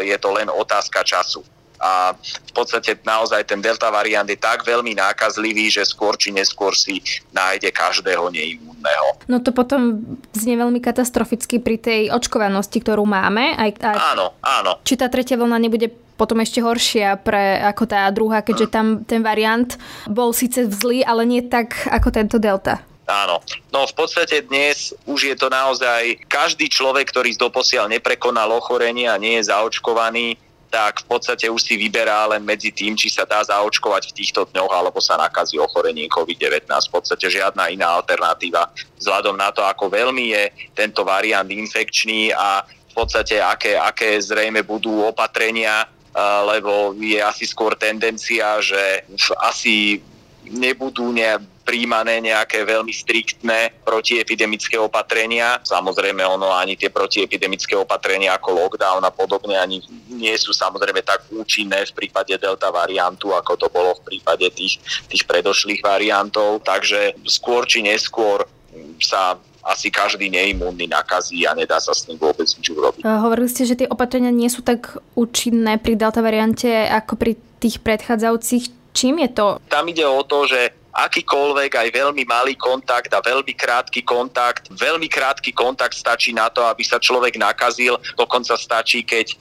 Je 0.02 0.18
to 0.18 0.34
len 0.34 0.50
otázka 0.50 1.06
času 1.06 1.46
a 1.80 2.12
v 2.20 2.52
podstate 2.52 3.00
naozaj 3.08 3.48
ten 3.48 3.64
delta 3.64 3.88
variant 3.88 4.28
je 4.28 4.36
tak 4.36 4.68
veľmi 4.68 5.00
nákazlivý, 5.00 5.72
že 5.72 5.88
skôr 5.88 6.20
či 6.20 6.36
neskôr 6.36 6.76
si 6.76 7.00
nájde 7.32 7.72
každého 7.72 8.28
neimúnneho. 8.28 9.16
No 9.32 9.40
to 9.40 9.56
potom 9.56 10.04
znie 10.36 10.60
veľmi 10.60 10.84
katastroficky 10.84 11.64
pri 11.64 11.80
tej 11.80 12.02
očkovanosti, 12.12 12.84
ktorú 12.84 13.08
máme. 13.08 13.56
Aj, 13.56 13.72
aj, 13.72 13.98
áno, 14.16 14.36
áno. 14.44 14.84
Či 14.84 15.00
tá 15.00 15.08
tretia 15.08 15.40
vlna 15.40 15.56
nebude 15.56 15.88
potom 16.20 16.44
ešte 16.44 16.60
horšia 16.60 17.16
pre 17.24 17.64
ako 17.64 17.84
tá 17.88 18.12
druhá, 18.12 18.44
keďže 18.44 18.68
tam 18.68 19.08
ten 19.08 19.24
variant 19.24 19.80
bol 20.04 20.36
síce 20.36 20.68
zlý, 20.68 21.00
ale 21.08 21.24
nie 21.24 21.40
tak 21.48 21.88
ako 21.88 22.12
tento 22.12 22.36
delta. 22.36 22.84
Áno. 23.10 23.42
No 23.74 23.90
v 23.90 23.94
podstate 23.96 24.46
dnes 24.46 24.94
už 25.10 25.34
je 25.34 25.36
to 25.40 25.50
naozaj 25.50 26.20
každý 26.30 26.70
človek, 26.70 27.10
ktorý 27.10 27.34
doposiaľ 27.40 27.90
neprekonal 27.90 28.54
ochorenie 28.54 29.10
a 29.10 29.18
nie 29.18 29.42
je 29.42 29.50
zaočkovaný, 29.50 30.38
tak 30.70 31.02
v 31.02 31.18
podstate 31.18 31.50
už 31.50 31.66
si 31.66 31.76
vyberá 31.76 32.30
len 32.30 32.46
medzi 32.46 32.70
tým, 32.70 32.94
či 32.94 33.10
sa 33.10 33.26
dá 33.26 33.42
zaočkovať 33.42 34.14
v 34.14 34.16
týchto 34.22 34.46
dňoch, 34.54 34.70
alebo 34.70 35.02
sa 35.02 35.18
nakazí 35.18 35.58
ochorenie 35.58 36.06
COVID-19. 36.14 36.70
V 36.70 36.94
podstate 36.94 37.26
žiadna 37.26 37.74
iná 37.74 37.98
alternatíva 37.98 38.70
vzhľadom 39.02 39.34
na 39.34 39.50
to, 39.50 39.66
ako 39.66 39.90
veľmi 39.90 40.30
je 40.30 40.44
tento 40.78 41.02
variant 41.02 41.50
infekčný 41.50 42.30
a 42.38 42.62
v 42.66 42.94
podstate 42.94 43.42
aké, 43.42 43.82
aké 43.82 44.22
zrejme 44.22 44.62
budú 44.62 45.06
opatrenia, 45.10 45.90
lebo 46.46 46.94
je 46.98 47.18
asi 47.18 47.50
skôr 47.50 47.74
tendencia, 47.74 48.62
že 48.62 49.06
asi 49.42 50.02
nebudú 50.50 51.14
ne, 51.14 51.38
príjmané 51.70 52.18
nejaké 52.18 52.66
veľmi 52.66 52.90
striktné 52.90 53.78
protiepidemické 53.86 54.82
opatrenia. 54.82 55.62
Samozrejme, 55.62 56.26
ono 56.26 56.50
ani 56.50 56.74
tie 56.74 56.90
protiepidemické 56.90 57.78
opatrenia 57.78 58.34
ako 58.34 58.58
lockdown 58.58 59.06
a 59.06 59.14
podobne 59.14 59.54
ani 59.54 59.86
nie 60.10 60.34
sú 60.34 60.50
samozrejme 60.50 61.06
tak 61.06 61.30
účinné 61.30 61.86
v 61.86 61.94
prípade 61.94 62.34
delta 62.42 62.74
variantu, 62.74 63.38
ako 63.38 63.54
to 63.54 63.68
bolo 63.70 63.94
v 64.02 64.18
prípade 64.18 64.50
tých, 64.50 64.82
tých 65.06 65.30
predošlých 65.30 65.86
variantov. 65.86 66.66
Takže 66.66 67.22
skôr 67.30 67.70
či 67.70 67.86
neskôr 67.86 68.50
sa 68.98 69.38
asi 69.62 69.94
každý 69.94 70.34
neimunný 70.34 70.90
nakazí 70.90 71.46
a 71.46 71.54
nedá 71.54 71.78
sa 71.78 71.94
s 71.94 72.10
tým 72.10 72.18
vôbec 72.18 72.50
nič 72.50 72.66
urobiť. 72.66 73.06
Hovorili 73.06 73.46
ste, 73.46 73.70
že 73.70 73.78
tie 73.78 73.86
opatrenia 73.86 74.34
nie 74.34 74.50
sú 74.50 74.66
tak 74.66 74.98
účinné 75.14 75.78
pri 75.78 75.94
delta 75.94 76.26
variante 76.26 76.66
ako 76.90 77.14
pri 77.14 77.38
tých 77.62 77.78
predchádzajúcich. 77.86 78.79
Čím 78.94 79.26
je 79.26 79.30
to? 79.32 79.48
Tam 79.70 79.86
ide 79.88 80.06
o 80.06 80.22
to, 80.26 80.50
že 80.50 80.80
akýkoľvek 81.00 81.72
aj 81.80 81.88
veľmi 81.94 82.24
malý 82.26 82.58
kontakt 82.58 83.14
a 83.14 83.24
veľmi 83.24 83.54
krátky 83.54 84.02
kontakt. 84.04 84.68
Veľmi 84.74 85.08
krátky 85.08 85.54
kontakt 85.54 85.96
stačí 85.96 86.34
na 86.34 86.50
to, 86.50 86.66
aby 86.66 86.82
sa 86.84 86.98
človek 86.98 87.38
nakazil. 87.38 87.96
Dokonca 88.18 88.58
stačí, 88.58 89.06
keď 89.06 89.28
e, 89.32 89.36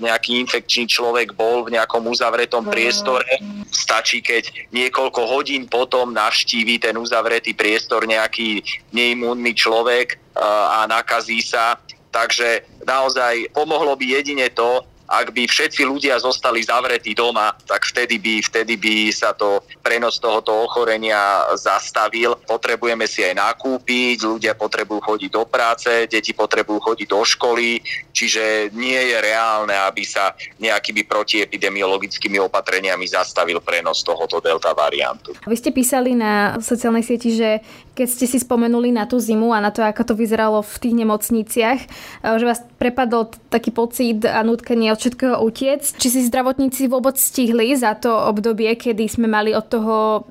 nejaký 0.00 0.40
infekčný 0.46 0.86
človek 0.86 1.34
bol 1.34 1.66
v 1.66 1.76
nejakom 1.76 2.06
uzavretom 2.06 2.64
priestore. 2.70 3.28
Stačí, 3.68 4.22
keď 4.22 4.72
niekoľko 4.72 5.20
hodín 5.26 5.66
potom 5.66 6.14
navštíví 6.14 6.78
ten 6.80 6.96
uzavretý 6.96 7.52
priestor 7.52 8.06
nejaký 8.06 8.62
neimunný 8.94 9.52
človek 9.52 10.14
e, 10.14 10.16
a 10.40 10.86
nakazí 10.86 11.42
sa. 11.42 11.76
Takže 12.14 12.64
naozaj 12.88 13.52
pomohlo 13.52 13.92
by 13.98 14.06
jedine 14.22 14.48
to, 14.54 14.80
ak 15.06 15.30
by 15.30 15.46
všetci 15.46 15.86
ľudia 15.86 16.18
zostali 16.18 16.62
zavretí 16.66 17.14
doma, 17.14 17.54
tak 17.64 17.86
vtedy 17.86 18.18
by, 18.18 18.34
vtedy 18.42 18.74
by 18.74 18.94
sa 19.14 19.32
to 19.32 19.62
prenos 19.80 20.18
tohoto 20.18 20.66
ochorenia 20.66 21.46
zastavil. 21.54 22.34
Potrebujeme 22.42 23.06
si 23.06 23.22
aj 23.22 23.38
nakúpiť, 23.38 24.26
ľudia 24.26 24.52
potrebujú 24.58 25.00
chodiť 25.02 25.30
do 25.30 25.44
práce, 25.46 26.10
deti 26.10 26.34
potrebujú 26.34 26.92
chodiť 26.92 27.06
do 27.06 27.22
školy, 27.22 27.78
čiže 28.10 28.74
nie 28.74 28.98
je 28.98 29.16
reálne, 29.22 29.74
aby 29.86 30.02
sa 30.02 30.34
nejakými 30.58 31.06
protiepidemiologickými 31.06 32.42
opatreniami 32.42 33.06
zastavil 33.06 33.62
prenos 33.62 34.02
tohoto 34.02 34.42
delta 34.42 34.74
variantu. 34.74 35.32
Vy 35.46 35.56
ste 35.56 35.70
písali 35.70 36.18
na 36.18 36.58
sociálnej 36.58 37.06
sieti, 37.06 37.30
že 37.30 37.62
keď 37.96 38.08
ste 38.12 38.28
si 38.28 38.36
spomenuli 38.36 38.92
na 38.92 39.08
tú 39.08 39.16
zimu 39.16 39.56
a 39.56 39.64
na 39.64 39.72
to, 39.72 39.80
ako 39.80 40.12
to 40.12 40.14
vyzeralo 40.14 40.60
v 40.60 40.76
tých 40.76 40.94
nemocniciach, 41.00 41.80
že 42.20 42.44
vás 42.44 42.60
prepadol 42.76 43.32
taký 43.48 43.72
pocit 43.72 44.28
a 44.28 44.44
nutkanie 44.44 44.92
od 44.92 45.00
všetkého 45.00 45.40
utiec. 45.40 45.96
Či 45.96 46.08
si 46.12 46.20
zdravotníci 46.28 46.92
vôbec 46.92 47.16
stihli 47.16 47.72
za 47.72 47.96
to 47.96 48.12
obdobie, 48.12 48.76
kedy 48.76 49.08
sme 49.08 49.24
mali 49.32 49.56
od 49.56 49.64
toho 49.64 50.28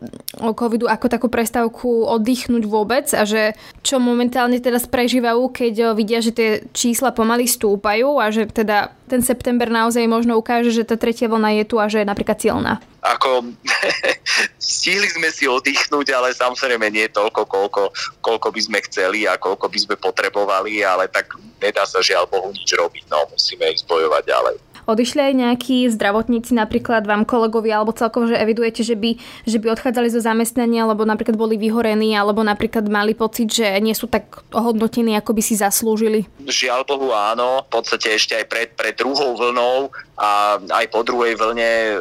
covidu 0.53 0.86
ako 0.86 1.10
takú 1.10 1.27
prestávku 1.27 2.05
oddychnúť 2.05 2.63
vôbec 2.69 3.10
a 3.17 3.25
že 3.25 3.57
čo 3.81 3.98
momentálne 3.98 4.62
teraz 4.62 4.86
prežívajú, 4.86 5.50
keď 5.50 5.98
vidia, 5.98 6.22
že 6.22 6.38
tie 6.38 6.50
čísla 6.69 7.10
pomaly 7.10 7.50
stúpajú 7.50 8.22
a 8.22 8.29
že 8.29 8.45
teda 8.45 8.93
ten 9.05 9.21
september 9.21 9.69
naozaj 9.69 10.01
možno 10.09 10.33
ukáže, 10.38 10.74
že 10.74 10.83
tá 10.83 10.97
tretia 10.97 11.29
vlna 11.29 11.62
je 11.62 11.63
tu 11.69 11.75
a 11.77 11.85
že 11.85 12.01
je 12.01 12.09
napríklad 12.09 12.38
silná? 12.41 12.81
Ako 13.05 13.53
stihli 14.57 15.05
sme 15.13 15.29
si 15.29 15.45
oddychnúť, 15.45 16.09
ale 16.09 16.33
samozrejme 16.33 16.89
nie 16.89 17.05
toľko, 17.13 17.45
koľko, 17.45 17.93
koľko 18.25 18.47
by 18.50 18.62
sme 18.62 18.79
chceli 18.89 19.29
a 19.29 19.38
koľko 19.38 19.69
by 19.69 19.77
sme 19.77 19.95
potrebovali, 20.01 20.81
ale 20.81 21.05
tak 21.05 21.38
nedá 21.62 21.85
sa 21.85 22.01
žiaľ 22.01 22.25
Bohu 22.25 22.50
nič 22.50 22.69
robiť, 22.74 23.05
no 23.13 23.29
musíme 23.29 23.69
ísť 23.69 23.85
bojovať 23.85 24.24
ďalej. 24.25 24.55
Odišli 24.85 25.21
aj 25.21 25.33
nejakí 25.33 25.77
zdravotníci, 25.89 26.53
napríklad 26.53 27.09
vám 27.09 27.25
kolegovia, 27.25 27.81
alebo 27.81 27.97
celkovo, 27.97 28.29
že 28.29 28.37
evidujete, 28.37 28.85
že 28.85 28.93
by, 28.93 29.17
že 29.49 29.57
by 29.57 29.73
odchádzali 29.73 30.13
zo 30.13 30.21
zamestnania, 30.21 30.85
alebo 30.85 31.03
napríklad 31.09 31.33
boli 31.33 31.57
vyhorení, 31.57 32.13
alebo 32.13 32.45
napríklad 32.45 32.85
mali 32.85 33.17
pocit, 33.17 33.49
že 33.49 33.65
nie 33.81 33.97
sú 33.97 34.05
tak 34.05 34.45
ohodnotení, 34.53 35.17
ako 35.17 35.33
by 35.33 35.41
si 35.41 35.57
zaslúžili? 35.57 36.29
Žiaľ 36.45 36.85
Bohu 36.85 37.09
áno, 37.09 37.65
v 37.65 37.69
podstate 37.73 38.13
ešte 38.13 38.37
aj 38.37 38.45
pred, 38.45 38.69
pred 38.77 38.93
druhou 38.93 39.33
vlnou 39.33 39.89
a 40.21 40.61
aj 40.61 40.85
po 40.93 41.01
druhej 41.01 41.33
vlne 41.33 41.71
e, 41.91 41.95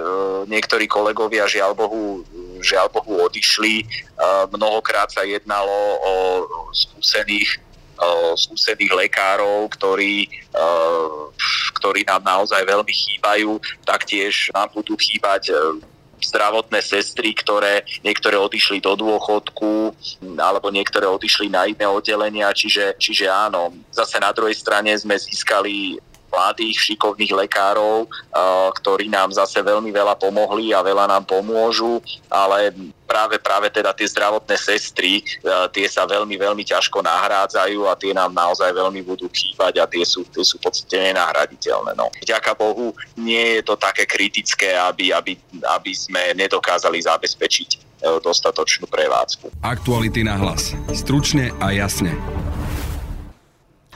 niektorí 0.52 0.84
kolegovia 0.84 1.48
žiaľ 1.48 1.72
Bohu 1.72 2.22
žiaľ 2.64 2.88
Bohu 2.92 3.20
odišli. 3.28 3.74
E, 3.80 3.84
mnohokrát 4.52 5.12
sa 5.12 5.24
jednalo 5.24 5.76
o 6.00 6.12
skúsených 6.72 7.63
skúsených 8.34 8.92
lekárov, 9.06 9.70
ktorí, 9.74 10.26
ktorí 11.80 12.00
nám 12.06 12.22
naozaj 12.24 12.62
veľmi 12.66 12.92
chýbajú. 12.92 13.58
Taktiež 13.86 14.50
nám 14.54 14.70
budú 14.74 14.98
chýbať 14.98 15.54
zdravotné 16.24 16.80
sestry, 16.80 17.36
ktoré 17.36 17.84
niektoré 18.00 18.40
odišli 18.40 18.80
do 18.80 18.96
dôchodku 18.96 19.92
alebo 20.40 20.72
niektoré 20.72 21.04
odišli 21.04 21.52
na 21.52 21.68
iné 21.68 21.84
oddelenia, 21.84 22.48
čiže, 22.56 22.96
čiže 22.96 23.28
áno, 23.28 23.76
zase 23.92 24.16
na 24.16 24.32
druhej 24.32 24.56
strane 24.56 24.96
sme 24.96 25.20
získali 25.20 26.00
mladých, 26.34 26.92
šikovných 26.92 27.30
lekárov, 27.46 28.10
ktorí 28.82 29.06
nám 29.06 29.30
zase 29.30 29.62
veľmi 29.62 29.94
veľa 29.94 30.18
pomohli 30.18 30.74
a 30.74 30.82
veľa 30.82 31.06
nám 31.06 31.24
pomôžu, 31.30 32.02
ale 32.26 32.74
práve, 33.06 33.38
práve 33.38 33.70
teda 33.70 33.94
tie 33.94 34.10
zdravotné 34.10 34.58
sestry, 34.58 35.22
tie 35.70 35.86
sa 35.86 36.02
veľmi, 36.02 36.34
veľmi 36.34 36.66
ťažko 36.66 36.98
nahrádzajú 37.04 37.86
a 37.86 37.94
tie 37.94 38.10
nám 38.10 38.34
naozaj 38.34 38.74
veľmi 38.74 39.06
budú 39.06 39.30
chýbať 39.30 39.78
a 39.78 39.84
tie 39.86 40.02
sú, 40.02 40.26
tie 40.26 40.42
sú 40.42 40.58
v 40.58 40.66
podstate 40.66 40.98
nenahraditeľné. 40.98 41.94
No. 41.94 42.10
Ďaká 42.18 42.58
Bohu, 42.58 42.90
nie 43.14 43.60
je 43.60 43.62
to 43.62 43.78
také 43.78 44.08
kritické, 44.08 44.74
aby, 44.74 45.14
aby, 45.14 45.38
aby 45.78 45.92
sme 45.94 46.34
nedokázali 46.34 46.98
zabezpečiť 46.98 47.70
e, 47.70 47.78
dostatočnú 48.18 48.90
prevádzku. 48.90 49.62
Aktuality 49.62 50.26
na 50.26 50.34
hlas. 50.34 50.74
Stručne 50.90 51.54
a 51.62 51.70
jasne 51.70 52.43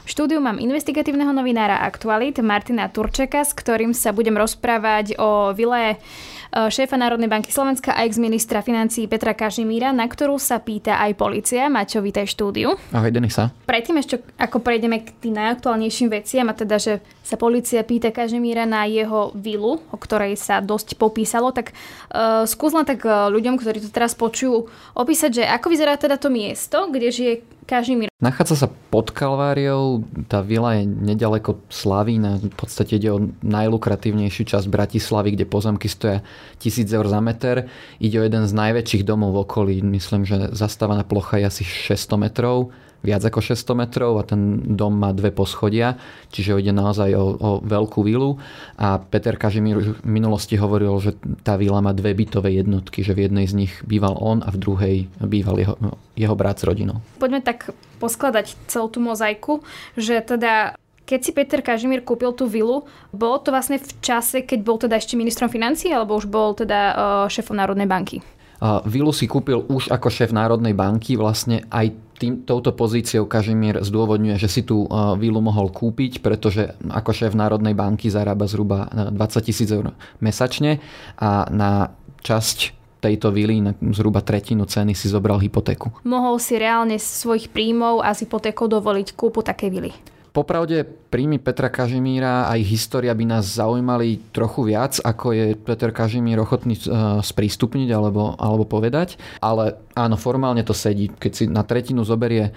štúdiu 0.09 0.41
mám 0.41 0.57
investigatívneho 0.57 1.29
novinára 1.29 1.85
Aktualit 1.85 2.41
Martina 2.41 2.89
Turčeka, 2.89 3.45
s 3.45 3.53
ktorým 3.53 3.93
sa 3.93 4.09
budem 4.09 4.33
rozprávať 4.33 5.13
o 5.21 5.53
vile 5.53 6.01
Eh, 6.49 6.65
šéfa 6.65 6.97
Národnej 6.97 7.29
banky 7.29 7.53
Slovenska 7.53 7.93
a 7.93 8.09
ex-ministra 8.09 8.65
financí 8.65 9.05
Petra 9.05 9.37
Kažimíra, 9.37 9.93
na 9.93 10.09
ktorú 10.09 10.41
sa 10.41 10.57
pýta 10.57 10.97
aj 10.97 11.13
policia. 11.13 11.69
Maťo, 11.69 12.01
vítaj 12.01 12.25
štúdiu. 12.25 12.73
Ahoj, 12.89 13.13
Denisa. 13.13 13.53
Predtým 13.69 14.01
ešte, 14.01 14.25
ako 14.33 14.57
prejdeme 14.57 15.05
k 15.05 15.13
tým 15.21 15.37
najaktuálnejším 15.37 16.09
veciam, 16.09 16.49
a 16.49 16.57
teda, 16.57 16.81
že 16.81 17.05
sa 17.21 17.37
policia 17.37 17.85
pýta 17.85 18.09
Kažimíra 18.09 18.65
na 18.65 18.89
jeho 18.89 19.29
vilu, 19.37 19.77
o 19.93 19.97
ktorej 20.01 20.41
sa 20.41 20.57
dosť 20.57 20.97
popísalo, 20.97 21.53
tak 21.53 21.69
uh, 21.69 22.49
skús 22.49 22.73
len 22.73 22.81
tak 22.81 23.05
uh, 23.05 23.29
ľuďom, 23.29 23.61
ktorí 23.61 23.85
to 23.85 23.93
teraz 23.93 24.17
počujú, 24.17 24.73
opísať, 24.97 25.29
že 25.29 25.43
ako 25.45 25.69
vyzerá 25.69 26.01
teda 26.01 26.17
to 26.17 26.33
miesto, 26.33 26.89
kde 26.89 27.13
žije 27.13 27.33
Kažimír. 27.69 28.09
Nachádza 28.17 28.65
sa 28.65 28.67
pod 28.67 29.13
Kalváriou, 29.13 30.01
tá 30.25 30.41
vila 30.41 30.73
je 30.81 30.89
nedaleko 30.89 31.61
Slavína, 31.69 32.41
v 32.41 32.57
podstate 32.57 32.97
ide 32.97 33.13
o 33.13 33.29
najlukratívnejšiu 33.45 34.43
časť 34.49 34.65
Bratislavy, 34.65 35.37
kde 35.37 35.45
pozemky 35.45 35.85
stoja 35.85 36.25
1000 36.57 36.89
eur 36.89 37.05
za 37.05 37.21
meter. 37.21 37.69
Ide 38.01 38.17
o 38.17 38.25
jeden 38.25 38.49
z 38.49 38.57
najväčších 38.57 39.05
domov 39.05 39.37
v 39.37 39.41
okolí, 39.45 39.75
myslím, 39.85 40.25
že 40.25 40.49
zastávaná 40.49 41.05
plocha 41.05 41.37
je 41.37 41.45
asi 41.45 41.63
600 41.63 42.25
metrov 42.25 42.73
viac 42.99 43.23
ako 43.23 43.39
600 43.39 43.81
metrov 43.85 44.19
a 44.19 44.23
ten 44.27 44.75
dom 44.75 44.95
má 44.95 45.15
dve 45.15 45.31
poschodia, 45.31 45.95
čiže 46.29 46.59
ide 46.59 46.75
naozaj 46.75 47.15
o, 47.15 47.25
o 47.39 47.49
veľkú 47.63 48.03
vilu 48.03 48.37
a 48.75 48.99
Peter 48.99 49.39
Kažimír 49.39 49.79
v 49.79 49.89
minulosti 50.03 50.59
hovoril, 50.59 50.91
že 50.99 51.15
tá 51.43 51.55
vila 51.55 51.79
má 51.79 51.95
dve 51.95 52.11
bytové 52.11 52.59
jednotky, 52.59 53.01
že 53.01 53.15
v 53.15 53.31
jednej 53.31 53.45
z 53.47 53.65
nich 53.65 53.73
býval 53.87 54.19
on 54.19 54.43
a 54.43 54.51
v 54.51 54.57
druhej 54.59 54.95
býval 55.23 55.55
jeho, 55.59 55.75
jeho 56.19 56.35
brat 56.35 56.59
s 56.59 56.67
rodinou. 56.67 56.99
Poďme 57.17 57.39
tak 57.39 57.71
poskladať 58.03 58.55
celú 58.67 58.91
tú 58.91 58.99
mozaiku, 58.99 59.63
že 59.95 60.19
teda 60.19 60.75
keď 61.09 61.19
si 61.25 61.31
Peter 61.33 61.65
Kažimír 61.65 62.05
kúpil 62.05 62.29
tú 62.37 62.45
vilu, 62.45 62.85
bolo 63.09 63.41
to 63.41 63.49
vlastne 63.49 63.81
v 63.81 63.91
čase, 63.97 64.45
keď 64.45 64.59
bol 64.61 64.77
teda 64.77 64.93
ešte 64.93 65.17
ministrom 65.17 65.49
financí, 65.49 65.89
alebo 65.89 66.13
už 66.13 66.29
bol 66.29 66.53
teda 66.53 66.79
uh, 66.93 67.25
šéfom 67.25 67.57
Národnej 67.57 67.89
banky? 67.89 68.21
Vilu 68.59 69.15
si 69.15 69.23
kúpil 69.23 69.63
už 69.71 69.87
ako 69.87 70.11
šéf 70.11 70.35
Národnej 70.35 70.75
banky, 70.75 71.15
vlastne 71.15 71.63
aj 71.71 71.95
tým, 72.19 72.43
touto 72.43 72.75
pozíciou 72.75 73.23
Kažimír 73.25 73.79
zdôvodňuje, 73.79 74.35
že 74.35 74.51
si 74.51 74.61
tú 74.67 74.85
uh, 74.85 75.15
vilu 75.15 75.39
mohol 75.39 75.71
kúpiť, 75.71 76.19
pretože 76.19 76.75
ako 76.91 77.15
šéf 77.15 77.33
Národnej 77.33 77.71
banky 77.71 78.11
zarába 78.11 78.45
zhruba 78.45 78.91
20 78.91 79.47
tisíc 79.47 79.71
eur 79.71 79.95
mesačne 80.19 80.83
a 81.15 81.47
na 81.47 81.95
časť 82.19 82.75
tejto 82.99 83.31
vily 83.31 83.63
na 83.63 83.71
zhruba 83.95 84.19
tretinu 84.19 84.67
ceny 84.67 84.91
si 84.91 85.07
zobral 85.07 85.39
hypotéku. 85.39 86.03
Mohol 86.03 86.35
si 86.43 86.59
reálne 86.59 86.99
svojich 86.99 87.47
príjmov 87.47 88.03
a 88.03 88.11
s 88.11 88.27
hypotékou 88.27 88.67
dovoliť 88.67 89.15
kúpu 89.15 89.39
takej 89.39 89.69
vily. 89.71 89.91
Popravde 90.29 90.85
príjmy 91.09 91.41
Petra 91.41 91.73
Kažimíra 91.73 92.45
a 92.45 92.55
ich 92.55 92.69
história 92.69 93.11
by 93.17 93.25
nás 93.25 93.57
zaujímali 93.57 94.21
trochu 94.29 94.69
viac, 94.69 95.01
ako 95.01 95.33
je 95.33 95.45
Peter 95.57 95.89
Kažimír 95.89 96.37
ochotný 96.37 96.77
e, 96.77 96.85
sprístupniť 97.25 97.89
alebo, 97.89 98.37
alebo 98.37 98.63
povedať. 98.69 99.17
Ale 99.41 99.81
áno, 99.97 100.15
formálne 100.15 100.61
to 100.61 100.77
sedí. 100.77 101.09
Keď 101.09 101.31
si 101.33 101.43
na 101.49 101.65
tretinu 101.65 102.05
zoberie 102.05 102.49
e, 102.49 102.51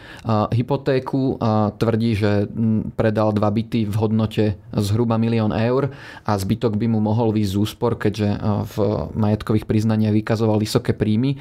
hypotéku, 0.52 1.40
a 1.40 1.72
tvrdí, 1.72 2.12
že 2.12 2.46
predal 2.94 3.32
dva 3.32 3.48
byty 3.48 3.88
v 3.88 3.94
hodnote 3.96 4.44
zhruba 4.76 5.16
milión 5.16 5.50
eur 5.56 5.90
a 6.28 6.36
zbytok 6.36 6.76
by 6.76 6.86
mu 6.92 7.00
mohol 7.00 7.32
výsť 7.32 7.52
z 7.56 7.58
úspor, 7.58 7.96
keďže 7.96 8.28
e, 8.28 8.38
v 8.68 8.76
majetkových 9.16 9.64
priznaniach 9.64 10.12
vykazoval 10.12 10.60
vysoké 10.60 10.92
príjmy, 10.92 11.40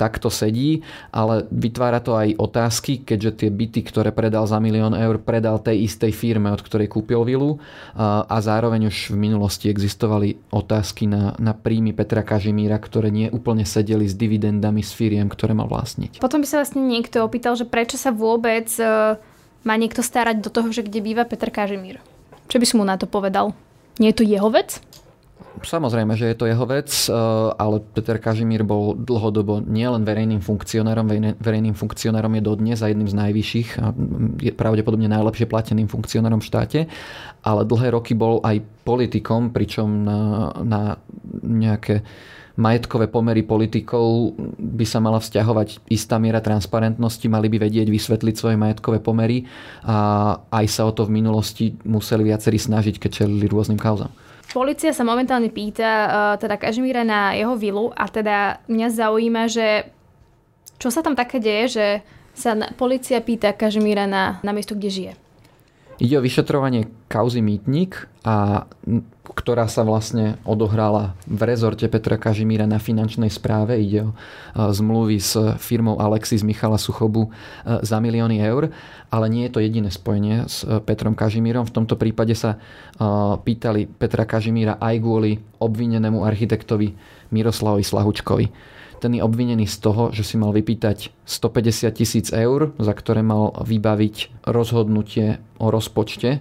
tak 0.00 0.16
to 0.16 0.32
sedí, 0.32 0.80
ale 1.12 1.44
vytvára 1.52 2.00
to 2.00 2.16
aj 2.16 2.32
otázky, 2.40 3.04
keďže 3.04 3.44
tie 3.44 3.50
byty, 3.52 3.84
ktoré 3.84 4.16
predal 4.16 4.48
za 4.48 4.56
milión 4.56 4.96
eur, 4.96 5.20
predal 5.20 5.60
tej 5.60 5.84
istej 5.84 6.16
firme, 6.16 6.49
od 6.52 6.62
ktorej 6.62 6.90
kúpil 6.90 7.22
vilu 7.22 7.62
a 7.96 8.36
zároveň 8.42 8.90
už 8.90 9.14
v 9.14 9.30
minulosti 9.30 9.70
existovali 9.70 10.38
otázky 10.50 11.06
na, 11.06 11.34
na 11.38 11.54
príjmy 11.56 11.94
Petra 11.94 12.26
Kažimíra, 12.26 12.78
ktoré 12.78 13.08
nie 13.08 13.30
úplne 13.30 13.64
sedeli 13.64 14.06
s 14.06 14.14
dividendami 14.14 14.82
z 14.84 14.90
firiem, 14.94 15.26
ktoré 15.30 15.54
mal 15.54 15.70
vlastniť. 15.70 16.20
Potom 16.20 16.42
by 16.42 16.46
sa 16.48 16.62
vlastne 16.62 16.82
niekto 16.84 17.22
opýtal, 17.22 17.54
že 17.54 17.68
prečo 17.68 17.96
sa 17.96 18.10
vôbec 18.10 18.68
e, 18.76 19.16
má 19.62 19.74
niekto 19.76 20.02
starať 20.02 20.40
do 20.42 20.50
toho, 20.50 20.68
že 20.74 20.86
kde 20.86 21.00
býva 21.00 21.28
Petr 21.28 21.52
Kažimír. 21.52 22.02
Čo 22.50 22.58
by 22.58 22.66
som 22.66 22.76
mu 22.82 22.84
na 22.86 22.98
to 22.98 23.06
povedal? 23.06 23.54
Nie 24.00 24.10
je 24.10 24.18
to 24.22 24.24
jeho 24.26 24.48
vec? 24.48 24.80
Samozrejme, 25.60 26.16
že 26.16 26.32
je 26.32 26.36
to 26.36 26.48
jeho 26.48 26.64
vec, 26.64 26.88
eh, 26.88 27.12
ale 27.56 27.84
Peter 27.92 28.16
Kažimír 28.16 28.64
bol 28.64 28.96
dlhodobo 28.96 29.60
nielen 29.60 30.02
verejným 30.02 30.40
funkcionárom, 30.40 31.36
verejným 31.36 31.76
funkcionárom 31.76 32.32
je 32.36 32.42
dodnes 32.42 32.78
a 32.80 32.88
jedným 32.88 33.08
z 33.08 33.16
najvyšších 33.16 33.68
a 33.80 33.86
je 34.40 34.52
pravdepodobne 34.56 35.08
najlepšie 35.08 35.46
plateným 35.46 35.88
funkcionárom 35.88 36.40
v 36.40 36.48
štáte, 36.48 36.80
ale 37.44 37.68
dlhé 37.68 37.92
roky 37.92 38.16
bol 38.16 38.40
aj 38.40 38.64
politikom, 38.84 39.52
pričom 39.52 39.88
na, 40.04 40.20
na 40.64 40.82
nejaké 41.44 42.02
majetkové 42.60 43.08
pomery 43.08 43.40
politikov 43.40 44.36
by 44.58 44.84
sa 44.84 45.00
mala 45.00 45.16
vzťahovať 45.16 45.88
istá 45.88 46.20
miera 46.20 46.44
transparentnosti, 46.44 47.24
mali 47.32 47.48
by 47.48 47.68
vedieť 47.68 47.88
vysvetliť 47.88 48.34
svoje 48.36 48.56
majetkové 48.60 49.00
pomery 49.00 49.48
a 49.80 50.36
aj 50.52 50.66
sa 50.68 50.84
o 50.84 50.92
to 50.92 51.08
v 51.08 51.16
minulosti 51.16 51.72
museli 51.88 52.28
viacerí 52.28 52.60
snažiť, 52.60 53.00
keď 53.00 53.24
čelili 53.24 53.48
rôznym 53.48 53.80
kauzám. 53.80 54.12
Polícia 54.50 54.90
sa 54.90 55.06
momentálne 55.06 55.46
pýta 55.46 55.86
uh, 55.86 56.10
teda 56.34 56.58
Kažimíra 56.58 57.06
na 57.06 57.38
jeho 57.38 57.54
vilu 57.54 57.94
a 57.94 58.10
teda 58.10 58.58
mňa 58.66 58.88
zaujíma, 58.90 59.46
že 59.46 59.86
čo 60.82 60.90
sa 60.90 61.06
tam 61.06 61.14
také 61.14 61.38
deje, 61.38 61.64
že 61.78 61.86
sa 62.34 62.58
na, 62.58 62.66
policia 62.74 63.22
pýta 63.22 63.54
Kažimíra 63.54 64.10
na, 64.10 64.42
na 64.42 64.50
miesto, 64.50 64.74
kde 64.74 64.90
žije. 64.90 65.12
Ide 66.00 66.16
o 66.18 66.24
vyšetrovanie 66.24 66.88
kauzy 67.06 67.44
Mýtnik, 67.44 68.10
a, 68.26 68.66
ktorá 69.30 69.70
sa 69.70 69.86
vlastne 69.86 70.36
odohrala 70.42 71.14
v 71.24 71.42
rezorte 71.46 71.86
Petra 71.86 72.18
Kažimíra 72.18 72.66
na 72.66 72.82
finančnej 72.82 73.30
správe. 73.30 73.78
Ide 73.78 74.10
o 74.10 74.14
zmluvy 74.54 75.18
s 75.22 75.38
firmou 75.62 75.96
Alexis 76.02 76.42
Michala 76.42 76.76
Suchobu 76.76 77.30
za 77.62 77.96
milióny 78.02 78.42
eur, 78.42 78.74
ale 79.08 79.26
nie 79.30 79.46
je 79.46 79.52
to 79.54 79.60
jediné 79.62 79.88
spojenie 79.88 80.50
s 80.50 80.66
Petrom 80.82 81.14
Kažimírom. 81.14 81.66
V 81.66 81.74
tomto 81.74 81.94
prípade 81.94 82.34
sa 82.34 82.58
pýtali 83.42 83.86
Petra 83.86 84.26
Kažimíra 84.26 84.78
aj 84.82 84.94
kvôli 84.98 85.38
obvinenému 85.62 86.22
architektovi 86.26 86.94
Miroslavovi 87.30 87.84
Slahučkovi 87.86 88.46
ten 89.00 89.16
je 89.16 89.24
obvinený 89.24 89.64
z 89.64 89.80
toho, 89.80 90.12
že 90.12 90.20
si 90.22 90.36
mal 90.36 90.52
vypýtať 90.52 91.24
150 91.24 91.88
tisíc 91.96 92.28
eur, 92.28 92.76
za 92.76 92.92
ktoré 92.92 93.24
mal 93.24 93.56
vybaviť 93.64 94.44
rozhodnutie 94.44 95.40
o 95.56 95.72
rozpočte 95.72 96.30
e, 96.36 96.38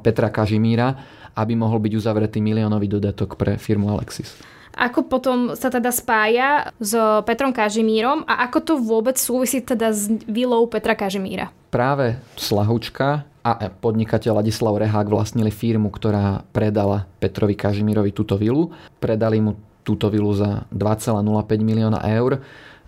Petra 0.00 0.32
Kažimíra, 0.32 0.96
aby 1.34 1.52
mohol 1.58 1.82
byť 1.82 1.92
uzavretý 1.96 2.38
miliónový 2.42 2.86
dodatok 2.90 3.36
pre 3.38 3.58
firmu 3.60 3.90
Alexis. 3.92 4.34
Ako 4.70 5.10
potom 5.10 5.58
sa 5.58 5.66
teda 5.66 5.90
spája 5.90 6.70
s 6.78 6.94
Petrom 7.26 7.50
Kažimírom 7.50 8.22
a 8.22 8.46
ako 8.46 8.58
to 8.62 8.72
vôbec 8.78 9.18
súvisí 9.18 9.60
teda 9.60 9.90
s 9.90 10.06
vilou 10.30 10.64
Petra 10.70 10.94
Kažimíra? 10.94 11.50
Práve 11.74 12.16
Slahučka 12.38 13.26
a 13.42 13.50
podnikateľ 13.68 14.40
Ladislav 14.40 14.78
Rehák 14.78 15.10
vlastnili 15.10 15.50
firmu, 15.50 15.90
ktorá 15.90 16.46
predala 16.54 17.10
Petrovi 17.18 17.58
Kažimírovi 17.58 18.14
túto 18.14 18.38
vilu. 18.38 18.70
Predali 19.02 19.42
mu 19.42 19.58
túto 19.82 20.06
vilu 20.06 20.30
za 20.36 20.68
2,05 20.70 21.18
milióna 21.60 22.04
eur, 22.06 22.38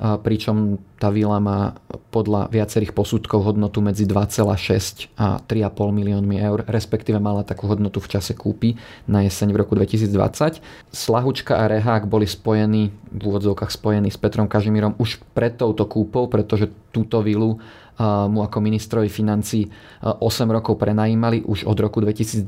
pričom 0.03 0.83
tá 0.99 1.15
vila 1.15 1.39
má 1.39 1.79
podľa 2.11 2.51
viacerých 2.51 2.91
posudkov 2.91 3.47
hodnotu 3.47 3.79
medzi 3.79 4.03
2,6 4.03 5.15
a 5.15 5.39
3,5 5.47 5.95
miliónmi 5.95 6.43
eur, 6.43 6.67
respektíve 6.67 7.23
mala 7.23 7.47
takú 7.47 7.71
hodnotu 7.71 8.03
v 8.03 8.19
čase 8.19 8.35
kúpy 8.35 8.75
na 9.07 9.23
jeseň 9.23 9.55
v 9.55 9.61
roku 9.63 9.79
2020. 9.79 10.59
Slahučka 10.91 11.55
a 11.55 11.71
Rehák 11.71 12.11
boli 12.11 12.27
spojení, 12.27 12.91
v 13.15 13.23
úvodzovkách 13.23 13.71
spojení 13.71 14.11
s 14.11 14.19
Petrom 14.19 14.51
Kažimírom 14.51 14.99
už 14.99 15.23
pred 15.39 15.55
touto 15.55 15.87
kúpou, 15.87 16.27
pretože 16.27 16.67
túto 16.91 17.23
vilu 17.23 17.63
mu 18.03 18.41
ako 18.43 18.59
ministrovi 18.59 19.07
financí 19.07 19.71
8 20.03 20.19
rokov 20.51 20.83
prenajímali 20.83 21.47
už 21.47 21.69
od 21.69 21.79
roku 21.79 22.03
2012 22.03 22.43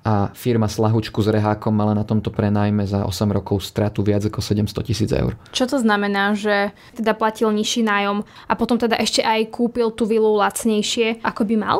a 0.00 0.32
firma 0.32 0.64
Slahučku 0.64 1.20
s 1.20 1.28
Rehákom 1.28 1.76
mala 1.76 1.92
na 1.92 2.08
tomto 2.08 2.32
prenajme 2.32 2.88
za 2.88 3.04
8 3.04 3.36
rokov 3.36 3.60
stratu 3.60 4.00
viac 4.00 4.24
ako 4.24 4.40
700 4.40 4.80
tisíc 4.80 5.10
eur. 5.12 5.36
Čo 5.52 5.68
to 5.68 5.76
znamená, 5.76 6.32
že 6.32 6.72
teda 6.96 7.12
platil 7.12 7.52
nižší 7.52 7.84
nájom 7.84 8.24
a 8.24 8.52
potom 8.56 8.80
teda 8.80 8.96
ešte 8.96 9.20
aj 9.20 9.52
kúpil 9.52 9.92
tú 9.92 10.08
vilu 10.08 10.40
lacnejšie, 10.40 11.20
ako 11.20 11.44
by 11.44 11.56
mal? 11.60 11.78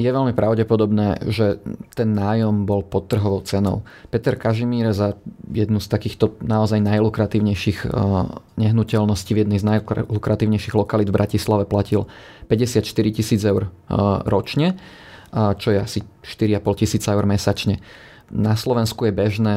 je 0.00 0.08
veľmi 0.08 0.32
pravdepodobné, 0.32 1.28
že 1.28 1.60
ten 1.92 2.16
nájom 2.16 2.64
bol 2.64 2.80
pod 2.80 3.12
trhovou 3.12 3.44
cenou. 3.44 3.84
Peter 4.08 4.32
Kažimír 4.32 4.96
za 4.96 5.20
jednu 5.52 5.76
z 5.76 5.92
takýchto 5.92 6.40
naozaj 6.40 6.80
najlukratívnejších 6.80 7.84
eh, 7.84 7.90
nehnuteľností 8.56 9.36
v 9.36 9.44
jednej 9.44 9.60
z 9.60 9.68
najlukratívnejších 9.68 10.72
lokalít 10.72 11.12
v 11.12 11.16
Bratislave 11.20 11.68
platil 11.68 12.08
54 12.48 12.88
tisíc 13.12 13.44
eur 13.44 13.68
eh, 13.68 13.94
ročne 14.24 14.80
čo 15.32 15.68
je 15.70 15.78
asi 15.78 16.00
4,5 16.22 16.80
tisíca 16.84 17.14
eur 17.14 17.26
mesačne. 17.26 17.78
Na 18.30 18.54
Slovensku 18.54 19.10
je 19.10 19.12
bežné, 19.14 19.54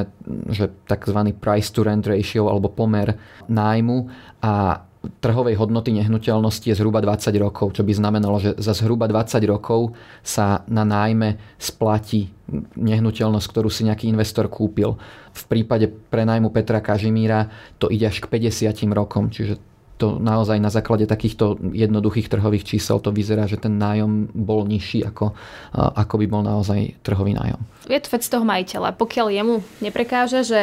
že 0.50 0.74
tzv. 0.90 1.20
price 1.38 1.70
to 1.70 1.86
rent 1.86 2.10
ratio 2.10 2.50
alebo 2.50 2.74
pomer 2.74 3.22
nájmu 3.46 4.10
a 4.42 4.82
trhovej 5.20 5.60
hodnoty 5.60 5.92
nehnuteľnosti 5.92 6.64
je 6.64 6.80
zhruba 6.80 7.04
20 7.04 7.36
rokov, 7.36 7.76
čo 7.76 7.84
by 7.84 7.92
znamenalo, 7.92 8.40
že 8.40 8.56
za 8.56 8.72
zhruba 8.72 9.06
20 9.12 9.44
rokov 9.52 9.94
sa 10.24 10.64
na 10.72 10.88
nájme 10.88 11.38
splatí 11.60 12.32
nehnuteľnosť, 12.80 13.48
ktorú 13.52 13.68
si 13.68 13.84
nejaký 13.84 14.08
investor 14.08 14.48
kúpil. 14.48 14.96
V 15.36 15.44
prípade 15.52 15.92
prenajmu 15.92 16.50
Petra 16.56 16.80
Kažimíra 16.80 17.52
to 17.78 17.92
ide 17.92 18.08
až 18.08 18.24
k 18.24 18.32
50 18.32 18.72
rokom, 18.96 19.28
čiže 19.28 19.60
to 19.98 20.18
naozaj 20.18 20.58
na 20.58 20.74
základe 20.74 21.06
takýchto 21.06 21.62
jednoduchých 21.72 22.28
trhových 22.28 22.66
čísel 22.66 22.98
to 23.00 23.14
vyzerá, 23.14 23.46
že 23.46 23.62
ten 23.62 23.78
nájom 23.78 24.34
bol 24.34 24.66
nižší 24.66 25.06
ako, 25.06 25.38
ako 25.74 26.16
by 26.18 26.26
bol 26.28 26.42
naozaj 26.42 26.98
trhový 27.06 27.38
nájom. 27.38 27.62
Je 27.88 28.02
to 28.02 28.10
vec 28.10 28.24
toho 28.26 28.46
majiteľa. 28.46 28.98
Pokiaľ 28.98 29.28
jemu 29.30 29.56
neprekáže, 29.80 30.42
že 30.44 30.62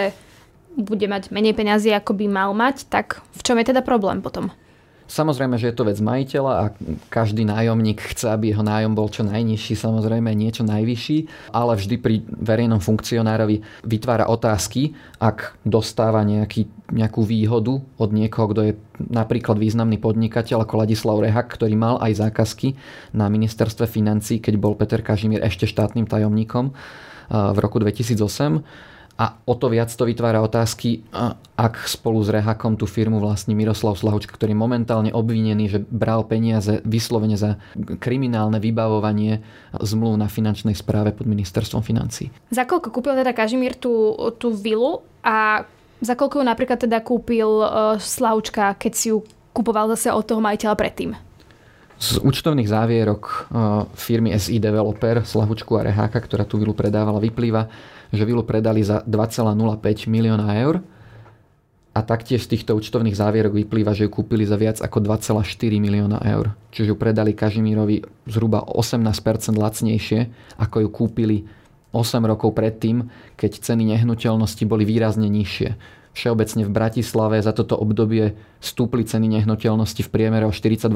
bude 0.75 1.07
mať 1.11 1.35
menej 1.35 1.55
peniazy, 1.55 1.91
ako 1.95 2.15
by 2.15 2.27
mal 2.31 2.51
mať, 2.55 2.87
tak 2.87 3.23
v 3.35 3.41
čom 3.43 3.59
je 3.59 3.71
teda 3.71 3.83
problém 3.83 4.23
potom? 4.23 4.55
Samozrejme, 5.11 5.59
že 5.59 5.75
je 5.75 5.77
to 5.77 5.91
vec 5.91 5.99
majiteľa 5.99 6.53
a 6.55 6.65
každý 7.11 7.43
nájomník 7.43 7.99
chce, 8.15 8.31
aby 8.31 8.55
jeho 8.55 8.63
nájom 8.63 8.95
bol 8.95 9.11
čo 9.11 9.27
najnižší, 9.27 9.75
samozrejme 9.75 10.31
niečo 10.31 10.63
najvyšší, 10.63 11.51
ale 11.51 11.75
vždy 11.75 11.97
pri 11.99 12.23
verejnom 12.23 12.79
funkcionárovi 12.79 13.59
vytvára 13.83 14.31
otázky, 14.31 14.95
ak 15.19 15.59
dostáva 15.67 16.23
nejaký, 16.23 16.71
nejakú 16.95 17.27
výhodu 17.27 17.83
od 17.83 18.11
niekoho, 18.15 18.55
kto 18.55 18.61
je 18.71 18.73
napríklad 19.03 19.59
významný 19.59 19.99
podnikateľ 19.99 20.63
ako 20.63 20.87
Ladislav 20.87 21.19
Rehak, 21.19 21.51
ktorý 21.51 21.75
mal 21.75 21.99
aj 21.99 22.31
zákazky 22.31 22.79
na 23.11 23.27
ministerstve 23.27 23.91
financí, 23.91 24.39
keď 24.39 24.63
bol 24.63 24.79
Peter 24.79 25.03
Kažimír 25.03 25.43
ešte 25.43 25.67
štátnym 25.67 26.07
tajomníkom 26.07 26.71
v 27.31 27.59
roku 27.59 27.83
2008 27.83 28.63
a 29.21 29.37
o 29.45 29.53
to 29.53 29.69
viac 29.69 29.93
to 29.93 30.09
vytvára 30.09 30.41
otázky, 30.41 31.05
ak 31.61 31.85
spolu 31.85 32.25
s 32.25 32.33
Rehakom 32.33 32.81
tú 32.81 32.89
firmu 32.89 33.21
vlastní 33.21 33.53
Miroslav 33.53 34.01
Slahučka, 34.01 34.33
ktorý 34.33 34.57
je 34.57 34.65
momentálne 34.65 35.11
obvinený, 35.13 35.69
že 35.69 35.79
bral 35.93 36.25
peniaze 36.25 36.81
vyslovene 36.89 37.37
za 37.37 37.61
kriminálne 38.01 38.57
vybavovanie 38.57 39.45
zmluv 39.77 40.17
na 40.17 40.25
finančnej 40.25 40.73
správe 40.73 41.13
pod 41.13 41.29
ministerstvom 41.29 41.85
financí. 41.85 42.33
Za 42.49 42.65
koľko 42.65 42.89
kúpil 42.89 43.13
teda 43.13 43.37
Kažimír 43.37 43.77
tú, 43.77 44.17
tú 44.41 44.57
vilu 44.57 45.05
a 45.21 45.69
za 46.01 46.17
koľko 46.17 46.41
ju 46.41 46.45
napríklad 46.49 46.81
teda 46.81 47.05
kúpil 47.05 47.61
uh, 47.61 48.01
Slahučka, 48.01 48.73
keď 48.81 48.93
si 48.97 49.13
ju 49.13 49.21
kupoval 49.53 49.93
zase 49.93 50.09
od 50.09 50.25
toho 50.25 50.41
majiteľa 50.41 50.73
predtým? 50.81 51.13
Z 52.01 52.25
účtovných 52.25 52.73
závierok 52.73 53.23
uh, 53.29 53.85
firmy 53.93 54.33
SI 54.33 54.57
Developer, 54.57 55.21
Slahučku 55.21 55.77
a 55.77 55.85
Reháka, 55.85 56.25
ktorá 56.25 56.49
tú 56.49 56.57
vilu 56.57 56.73
predávala, 56.73 57.21
vyplýva, 57.21 57.69
že 58.11 58.27
vilu 58.27 58.43
predali 58.43 58.83
za 58.83 59.03
2,05 59.07 60.11
milióna 60.11 60.47
eur 60.63 60.83
a 61.91 62.01
taktiež 62.07 62.47
z 62.47 62.55
týchto 62.55 62.79
účtovných 62.79 63.19
závierok 63.19 63.51
vyplýva, 63.67 63.91
že 63.95 64.07
ju 64.07 64.11
kúpili 64.15 64.47
za 64.47 64.55
viac 64.55 64.79
ako 64.79 65.03
2,4 65.03 65.43
milióna 65.83 66.23
eur. 66.23 66.55
Čiže 66.71 66.95
ju 66.95 66.97
predali 66.99 67.35
Kažimírovi 67.35 68.07
zhruba 68.31 68.63
18% 68.63 69.59
lacnejšie, 69.59 70.21
ako 70.63 70.87
ju 70.87 70.89
kúpili 70.89 71.37
8 71.91 72.23
rokov 72.23 72.55
predtým, 72.55 73.11
keď 73.35 73.59
ceny 73.59 73.83
nehnuteľnosti 73.95 74.63
boli 74.63 74.87
výrazne 74.87 75.27
nižšie. 75.27 75.99
Všeobecne 76.15 76.63
v 76.67 76.75
Bratislave 76.75 77.43
za 77.43 77.51
toto 77.51 77.75
obdobie 77.75 78.39
stúpli 78.63 79.03
ceny 79.03 79.27
nehnuteľnosti 79.27 80.03
v 80.07 80.11
priemere 80.11 80.47
o 80.47 80.55
42%, 80.55 80.91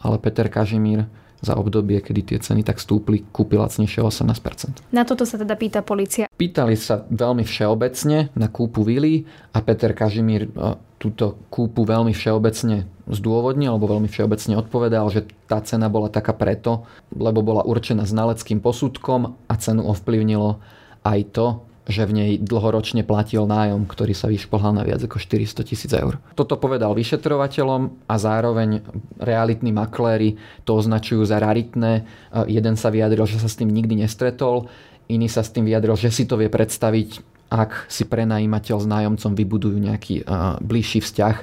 ale 0.00 0.16
Peter 0.20 0.48
Kažimír 0.48 1.08
za 1.38 1.54
obdobie, 1.54 2.02
kedy 2.02 2.34
tie 2.34 2.38
ceny 2.42 2.66
tak 2.66 2.82
stúpli, 2.82 3.22
kúpi 3.30 3.54
lacnejšie 3.54 4.02
18%. 4.02 4.90
Na 4.90 5.06
toto 5.06 5.22
sa 5.22 5.38
teda 5.38 5.54
pýta 5.54 5.86
policia. 5.86 6.26
Pýtali 6.34 6.74
sa 6.74 7.06
veľmi 7.06 7.46
všeobecne 7.46 8.34
na 8.34 8.46
kúpu 8.50 8.82
vily 8.82 9.22
a 9.54 9.62
Peter 9.62 9.94
Kažimír 9.94 10.50
e, 10.50 10.50
túto 10.98 11.38
kúpu 11.48 11.86
veľmi 11.86 12.10
všeobecne 12.10 12.90
zdôvodnil, 13.06 13.70
alebo 13.70 13.86
veľmi 13.86 14.10
všeobecne 14.10 14.58
odpovedal, 14.58 15.06
že 15.14 15.30
tá 15.46 15.62
cena 15.62 15.86
bola 15.86 16.10
taká 16.10 16.34
preto, 16.34 16.84
lebo 17.14 17.40
bola 17.40 17.62
určená 17.62 18.02
znaleckým 18.02 18.58
posudkom 18.58 19.38
a 19.46 19.54
cenu 19.56 19.86
ovplyvnilo 19.86 20.58
aj 21.06 21.20
to, 21.32 21.46
že 21.88 22.04
v 22.04 22.12
nej 22.12 22.30
dlhoročne 22.36 23.00
platil 23.02 23.48
nájom, 23.48 23.88
ktorý 23.88 24.12
sa 24.12 24.28
vyšplhal 24.28 24.76
na 24.76 24.84
viac 24.84 25.00
ako 25.00 25.16
400 25.16 25.64
tisíc 25.64 25.90
eur. 25.96 26.20
Toto 26.36 26.60
povedal 26.60 26.92
vyšetrovateľom 26.92 28.04
a 28.04 28.14
zároveň 28.20 28.84
realitní 29.16 29.72
makléri 29.72 30.36
to 30.68 30.76
označujú 30.76 31.24
za 31.24 31.40
raritné. 31.40 32.04
Jeden 32.44 32.76
sa 32.76 32.92
vyjadril, 32.92 33.24
že 33.24 33.40
sa 33.40 33.48
s 33.48 33.56
tým 33.56 33.72
nikdy 33.72 34.04
nestretol, 34.04 34.68
iný 35.08 35.32
sa 35.32 35.40
s 35.40 35.48
tým 35.48 35.64
vyjadril, 35.64 35.96
že 35.96 36.12
si 36.12 36.28
to 36.28 36.36
vie 36.36 36.52
predstaviť, 36.52 37.24
ak 37.48 37.88
si 37.88 38.04
prenajímateľ 38.04 38.76
s 38.76 38.86
nájomcom 38.86 39.32
vybudujú 39.32 39.80
nejaký 39.80 40.28
uh, 40.28 40.60
bližší 40.60 41.00
vzťah 41.00 41.36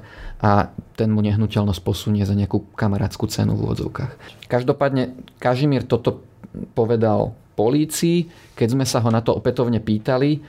a 0.46 0.70
ten 0.94 1.10
mu 1.10 1.26
nehnuteľnosť 1.26 1.82
posunie 1.82 2.22
za 2.22 2.38
nejakú 2.38 2.78
kamarátskú 2.78 3.26
cenu 3.26 3.58
v 3.58 3.66
úvodzovkách. 3.66 4.46
Každopádne 4.46 5.18
Kažimír 5.42 5.90
toto 5.90 6.22
povedal 6.78 7.34
polícii. 7.56 8.30
Keď 8.54 8.68
sme 8.76 8.86
sa 8.86 9.00
ho 9.02 9.10
na 9.10 9.24
to 9.24 9.34
opätovne 9.34 9.80
pýtali, 9.80 10.44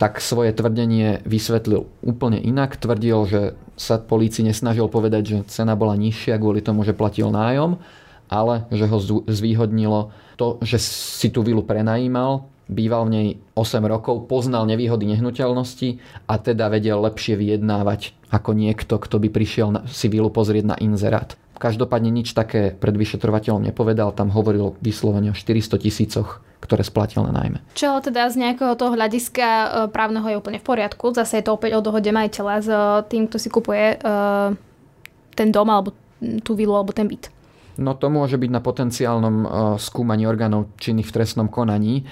tak 0.00 0.16
svoje 0.24 0.56
tvrdenie 0.56 1.20
vysvetlil 1.28 1.84
úplne 2.00 2.40
inak. 2.40 2.80
Tvrdil, 2.80 3.18
že 3.28 3.40
sa 3.76 4.00
polícii 4.00 4.48
nesnažil 4.48 4.88
povedať, 4.88 5.22
že 5.24 5.38
cena 5.48 5.76
bola 5.76 5.92
nižšia 5.96 6.40
kvôli 6.40 6.64
tomu, 6.64 6.88
že 6.88 6.96
platil 6.96 7.28
nájom, 7.28 7.76
ale 8.32 8.64
že 8.72 8.88
ho 8.88 8.96
zvýhodnilo 9.28 10.08
to, 10.40 10.56
že 10.64 10.80
si 10.80 11.28
tú 11.28 11.44
vilu 11.44 11.60
prenajímal, 11.60 12.48
býval 12.70 13.10
v 13.10 13.10
nej 13.10 13.28
8 13.58 13.82
rokov, 13.84 14.30
poznal 14.30 14.64
nevýhody 14.70 15.10
nehnuteľnosti 15.10 15.98
a 16.30 16.38
teda 16.38 16.70
vedel 16.70 17.02
lepšie 17.02 17.34
vyjednávať 17.34 18.14
ako 18.30 18.54
niekto, 18.54 19.02
kto 19.02 19.18
by 19.18 19.28
prišiel 19.28 19.90
si 19.90 20.06
vilu 20.06 20.30
pozrieť 20.30 20.64
na 20.70 20.76
inzerát. 20.78 21.34
Každopádne 21.60 22.08
nič 22.08 22.32
také 22.32 22.72
pred 22.72 22.96
vyšetrovateľom 22.96 23.68
nepovedal, 23.68 24.16
tam 24.16 24.32
hovoril 24.32 24.78
vyslovene 24.80 25.34
o 25.34 25.36
400 25.36 25.76
tisícoch 25.76 26.40
ktoré 26.60 26.84
splatil 26.84 27.24
na 27.24 27.32
najmä. 27.32 27.58
Čo 27.72 28.04
teda 28.04 28.28
z 28.28 28.36
nejakého 28.36 28.76
toho 28.76 28.92
hľadiska 28.92 29.48
e, 29.48 29.68
právneho 29.88 30.28
je 30.28 30.36
úplne 30.36 30.60
v 30.60 30.68
poriadku. 30.68 31.16
Zase 31.16 31.40
je 31.40 31.48
to 31.48 31.56
opäť 31.56 31.80
o 31.80 31.84
dohode 31.84 32.12
majiteľa 32.12 32.54
s 32.60 32.68
e, 32.68 32.76
tým, 33.08 33.26
kto 33.26 33.36
si 33.40 33.48
kupuje 33.48 33.96
e, 33.96 34.06
ten 35.34 35.48
dom 35.48 35.66
alebo 35.72 35.96
tú 36.44 36.52
vilu 36.52 36.76
alebo 36.76 36.92
ten 36.92 37.08
byt. 37.08 37.32
No 37.80 37.96
to 37.96 38.12
môže 38.12 38.36
byť 38.36 38.50
na 38.52 38.60
potenciálnom 38.60 39.36
skúmaní 39.80 40.28
orgánov 40.28 40.68
činných 40.76 41.08
v 41.08 41.14
trestnom 41.16 41.48
konaní. 41.48 42.04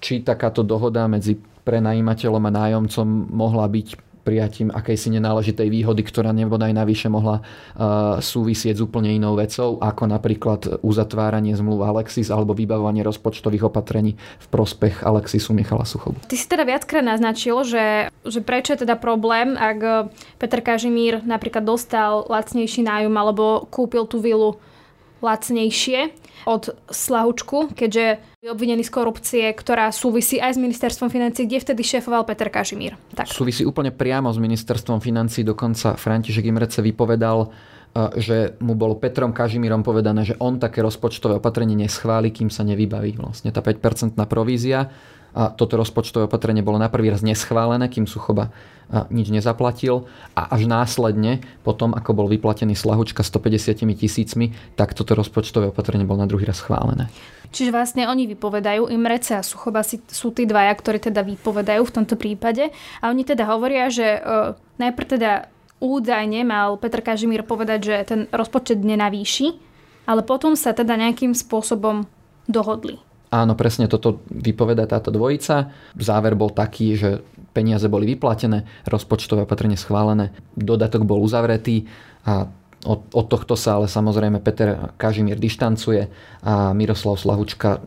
Či 0.00 0.24
takáto 0.24 0.64
dohoda 0.64 1.04
medzi 1.04 1.36
prenajímateľom 1.36 2.48
a 2.48 2.50
nájomcom 2.50 3.28
mohla 3.28 3.68
byť 3.68 4.10
prijatím 4.20 4.68
akejsi 4.68 5.16
nenáležitej 5.16 5.68
výhody, 5.72 6.04
ktorá 6.04 6.30
nebodaj 6.36 6.76
navyše 6.76 7.08
mohla 7.08 7.40
uh, 7.40 8.20
súvisieť 8.20 8.76
s 8.76 8.84
úplne 8.84 9.16
inou 9.16 9.32
vecou, 9.32 9.80
ako 9.80 10.04
napríklad 10.06 10.60
uzatváranie 10.84 11.56
zmluv 11.56 11.88
Alexis 11.88 12.28
alebo 12.28 12.52
vybavovanie 12.52 13.00
rozpočtových 13.00 13.72
opatrení 13.72 14.20
v 14.20 14.46
prospech 14.52 15.08
Alexisu 15.08 15.56
Michala 15.56 15.88
Suchobu. 15.88 16.20
Ty 16.28 16.36
si 16.36 16.46
teda 16.46 16.68
viackrát 16.68 17.00
naznačil, 17.00 17.64
že, 17.64 18.12
že 18.28 18.40
prečo 18.44 18.76
je 18.76 18.84
teda 18.84 19.00
problém, 19.00 19.56
ak 19.56 20.12
Peter 20.36 20.60
Kažimír 20.60 21.24
napríklad 21.24 21.64
dostal 21.64 22.28
lacnejší 22.28 22.84
nájom 22.84 23.16
alebo 23.16 23.64
kúpil 23.72 24.04
tú 24.04 24.20
vilu 24.20 24.60
lacnejšie 25.20 26.10
od 26.48 26.72
Slahučku, 26.88 27.76
keďže 27.76 28.20
je 28.40 28.48
obvinený 28.48 28.80
z 28.80 28.92
korupcie, 28.92 29.44
ktorá 29.52 29.92
súvisí 29.92 30.40
aj 30.40 30.56
s 30.56 30.58
ministerstvom 30.58 31.12
financí, 31.12 31.44
kde 31.44 31.60
vtedy 31.60 31.84
šéfoval 31.84 32.24
Peter 32.24 32.48
Kažimír. 32.48 32.96
Tak. 33.12 33.28
Súvisí 33.28 33.68
úplne 33.68 33.92
priamo 33.92 34.32
s 34.32 34.40
ministerstvom 34.40 35.04
financí, 35.04 35.44
dokonca 35.44 36.00
František 36.00 36.48
Imrece 36.48 36.80
vypovedal, 36.80 37.38
e, 37.44 37.48
že 38.16 38.36
mu 38.64 38.72
bolo 38.72 38.96
Petrom 38.96 39.36
Kažimírom 39.36 39.84
povedané, 39.84 40.24
že 40.24 40.40
on 40.40 40.56
také 40.56 40.80
rozpočtové 40.80 41.36
opatrenie 41.36 41.76
neschváli, 41.76 42.32
kým 42.32 42.48
sa 42.48 42.64
nevybaví 42.64 43.20
vlastne 43.20 43.52
tá 43.52 43.60
5% 43.60 44.16
provízia 44.24 44.88
a 45.34 45.50
toto 45.54 45.78
rozpočtové 45.78 46.26
opatrenie 46.26 46.64
bolo 46.64 46.80
na 46.80 46.90
prvý 46.90 47.10
raz 47.10 47.22
neschválené, 47.22 47.86
kým 47.86 48.06
Suchoba 48.10 48.50
nič 48.90 49.30
nezaplatil 49.30 50.10
a 50.34 50.50
až 50.50 50.66
následne, 50.66 51.38
potom 51.62 51.94
ako 51.94 52.10
bol 52.10 52.26
vyplatený 52.26 52.74
Slahučka 52.74 53.22
150 53.22 53.86
tisícmi, 53.94 54.50
tak 54.74 54.98
toto 54.98 55.14
rozpočtové 55.14 55.70
opatrenie 55.70 56.02
bolo 56.02 56.26
na 56.26 56.28
druhý 56.30 56.42
raz 56.42 56.58
schválené. 56.58 57.06
Čiže 57.50 57.74
vlastne 57.74 58.06
oni 58.06 58.30
vypovedajú, 58.30 58.90
Imrece 58.90 59.38
a 59.38 59.46
Suchoba 59.46 59.82
sú 59.86 60.28
tí 60.34 60.46
dvaja, 60.46 60.70
ktorí 60.74 60.98
teda 61.02 61.22
vypovedajú 61.22 61.82
v 61.82 61.94
tomto 61.94 62.14
prípade 62.14 62.70
a 63.02 63.10
oni 63.10 63.22
teda 63.26 63.46
hovoria, 63.50 63.90
že 63.90 64.18
uh, 64.18 64.54
najprv 64.78 65.06
teda 65.18 65.50
údajne 65.82 66.46
mal 66.46 66.78
Petr 66.78 67.02
Kažimír 67.02 67.42
povedať, 67.42 67.80
že 67.82 67.96
ten 68.06 68.20
rozpočet 68.30 68.78
nenavýši, 68.82 69.58
ale 70.06 70.22
potom 70.22 70.54
sa 70.54 70.74
teda 70.74 70.94
nejakým 70.94 71.34
spôsobom 71.34 72.06
dohodli. 72.46 73.02
Áno, 73.30 73.54
presne 73.54 73.86
toto 73.86 74.26
vypoveda 74.26 74.90
táto 74.90 75.14
dvojica. 75.14 75.70
Záver 75.94 76.34
bol 76.34 76.50
taký, 76.50 76.98
že 76.98 77.22
peniaze 77.54 77.86
boli 77.86 78.02
vyplatené, 78.10 78.66
rozpočtové 78.90 79.46
opatrenie 79.46 79.78
schválené, 79.78 80.34
dodatok 80.58 81.06
bol 81.06 81.22
uzavretý 81.22 81.86
a 82.26 82.50
od, 82.80 83.12
od 83.12 83.26
tohto 83.28 83.60
sa 83.60 83.76
ale 83.76 83.92
samozrejme 83.92 84.40
Peter 84.40 84.96
Kažimír 84.96 85.36
dištancuje 85.36 86.08
a 86.40 86.72
Miroslav 86.72 87.20
Slahučka 87.20 87.84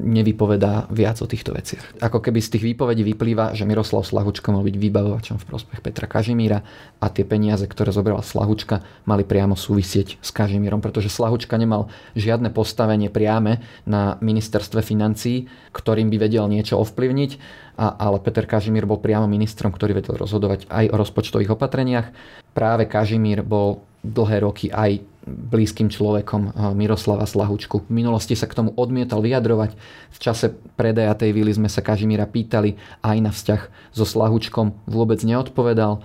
nevypovedá 0.00 0.88
viac 0.88 1.20
o 1.20 1.28
týchto 1.28 1.52
veciach. 1.52 2.00
Ako 2.00 2.24
keby 2.24 2.40
z 2.40 2.56
tých 2.56 2.64
výpovedí 2.72 3.04
vyplýva, 3.04 3.52
že 3.52 3.68
Miroslav 3.68 4.08
Slahučka 4.08 4.48
mal 4.48 4.64
byť 4.64 4.76
vybavovačom 4.80 5.36
v 5.36 5.44
prospech 5.44 5.84
Petra 5.84 6.08
Kažimíra 6.08 6.64
a 6.96 7.06
tie 7.12 7.28
peniaze, 7.28 7.68
ktoré 7.68 7.92
zobrala 7.92 8.24
Slahučka, 8.24 8.80
mali 9.04 9.28
priamo 9.28 9.52
súvisieť 9.52 10.16
s 10.24 10.30
Kažimírom, 10.32 10.80
pretože 10.80 11.12
Slahučka 11.12 11.60
nemal 11.60 11.92
žiadne 12.16 12.48
postavenie 12.48 13.12
priame 13.12 13.60
na 13.84 14.16
ministerstve 14.24 14.80
financí, 14.80 15.44
ktorým 15.76 16.08
by 16.08 16.16
vedel 16.16 16.48
niečo 16.48 16.80
ovplyvniť, 16.80 17.30
a, 17.76 18.00
ale 18.00 18.16
Peter 18.24 18.48
Kažimír 18.48 18.88
bol 18.88 18.96
priamo 18.96 19.28
ministrom, 19.28 19.76
ktorý 19.76 19.92
vedel 19.92 20.16
rozhodovať 20.16 20.72
aj 20.72 20.88
o 20.88 20.96
rozpočtových 20.96 21.52
opatreniach. 21.52 22.08
Práve 22.56 22.88
Kažimír 22.88 23.44
bol 23.44 23.91
dlhé 24.02 24.42
roky 24.42 24.66
aj 24.68 25.02
blízkym 25.26 25.88
človekom 25.88 26.42
eh, 26.50 26.52
Miroslava 26.74 27.24
Slahučku. 27.24 27.86
V 27.86 27.90
minulosti 27.90 28.34
sa 28.34 28.50
k 28.50 28.58
tomu 28.58 28.70
odmietal 28.74 29.22
vyjadrovať. 29.22 29.78
V 30.12 30.18
čase 30.18 30.50
predaja 30.74 31.14
tej 31.14 31.30
vily 31.34 31.54
sme 31.54 31.70
sa 31.70 31.80
Kažimíra 31.80 32.26
pýtali 32.26 32.76
aj 33.06 33.16
na 33.22 33.30
vzťah 33.30 33.94
so 33.94 34.04
Slahučkom. 34.04 34.90
Vôbec 34.90 35.22
neodpovedal. 35.22 36.02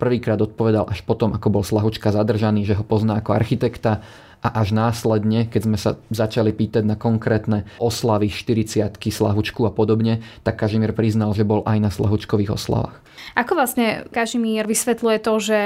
prvýkrát 0.00 0.40
odpovedal 0.40 0.88
až 0.88 1.04
potom, 1.04 1.36
ako 1.36 1.60
bol 1.60 1.64
Slahučka 1.66 2.14
zadržaný, 2.14 2.64
že 2.64 2.78
ho 2.78 2.84
pozná 2.86 3.20
ako 3.20 3.36
architekta 3.36 4.00
a 4.40 4.48
až 4.64 4.72
následne, 4.72 5.44
keď 5.52 5.62
sme 5.68 5.76
sa 5.76 6.00
začali 6.08 6.56
pýtať 6.56 6.88
na 6.88 6.96
konkrétne 6.96 7.68
oslavy 7.76 8.32
40 8.32 8.96
Slahučku 8.96 9.68
a 9.68 9.72
podobne, 9.72 10.24
tak 10.40 10.56
Kažimír 10.56 10.96
priznal, 10.96 11.36
že 11.36 11.44
bol 11.44 11.60
aj 11.68 11.78
na 11.84 11.90
Slahučkových 11.92 12.56
oslavách. 12.56 12.96
Ako 13.36 13.52
vlastne 13.52 14.08
Kažimír 14.08 14.64
vysvetľuje 14.64 15.18
to, 15.20 15.34
že 15.36 15.58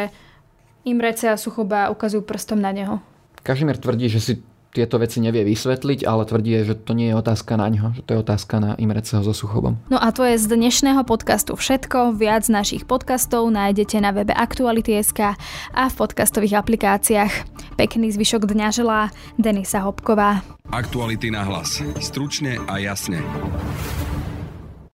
Imrece 0.84 1.32
a 1.32 1.40
Suchoba 1.40 1.88
ukazujú 1.88 2.20
prstom 2.20 2.60
na 2.60 2.68
neho? 2.68 3.00
Kažimír 3.40 3.80
tvrdí, 3.80 4.12
že 4.12 4.20
si 4.20 4.32
tieto 4.74 4.98
veci 4.98 5.22
nevie 5.22 5.46
vysvetliť, 5.46 6.02
ale 6.02 6.26
tvrdí, 6.26 6.66
že 6.66 6.74
to 6.74 6.98
nie 6.98 7.08
je 7.08 7.16
otázka 7.16 7.54
na 7.54 7.70
ňo, 7.70 7.94
že 7.94 8.02
to 8.02 8.10
je 8.12 8.18
otázka 8.26 8.58
na 8.58 8.70
Imreceho 8.74 9.22
so 9.22 9.30
Suchobom. 9.30 9.78
No 9.86 10.02
a 10.02 10.10
to 10.10 10.26
je 10.26 10.34
z 10.34 10.50
dnešného 10.50 11.06
podcastu 11.06 11.54
všetko. 11.54 12.18
Viac 12.18 12.50
našich 12.50 12.82
podcastov 12.82 13.46
nájdete 13.54 14.02
na 14.02 14.10
webe 14.10 14.34
Aktuality.sk 14.34 15.38
a 15.72 15.82
v 15.86 15.94
podcastových 15.94 16.58
aplikáciách. 16.58 17.32
Pekný 17.78 18.10
zvyšok 18.10 18.50
dňa 18.50 18.68
želá 18.74 19.14
Denisa 19.38 19.78
Hopková. 19.86 20.42
Aktuality 20.74 21.30
na 21.30 21.46
hlas. 21.46 21.78
Stručne 22.02 22.58
a 22.66 22.82
jasne. 22.82 23.22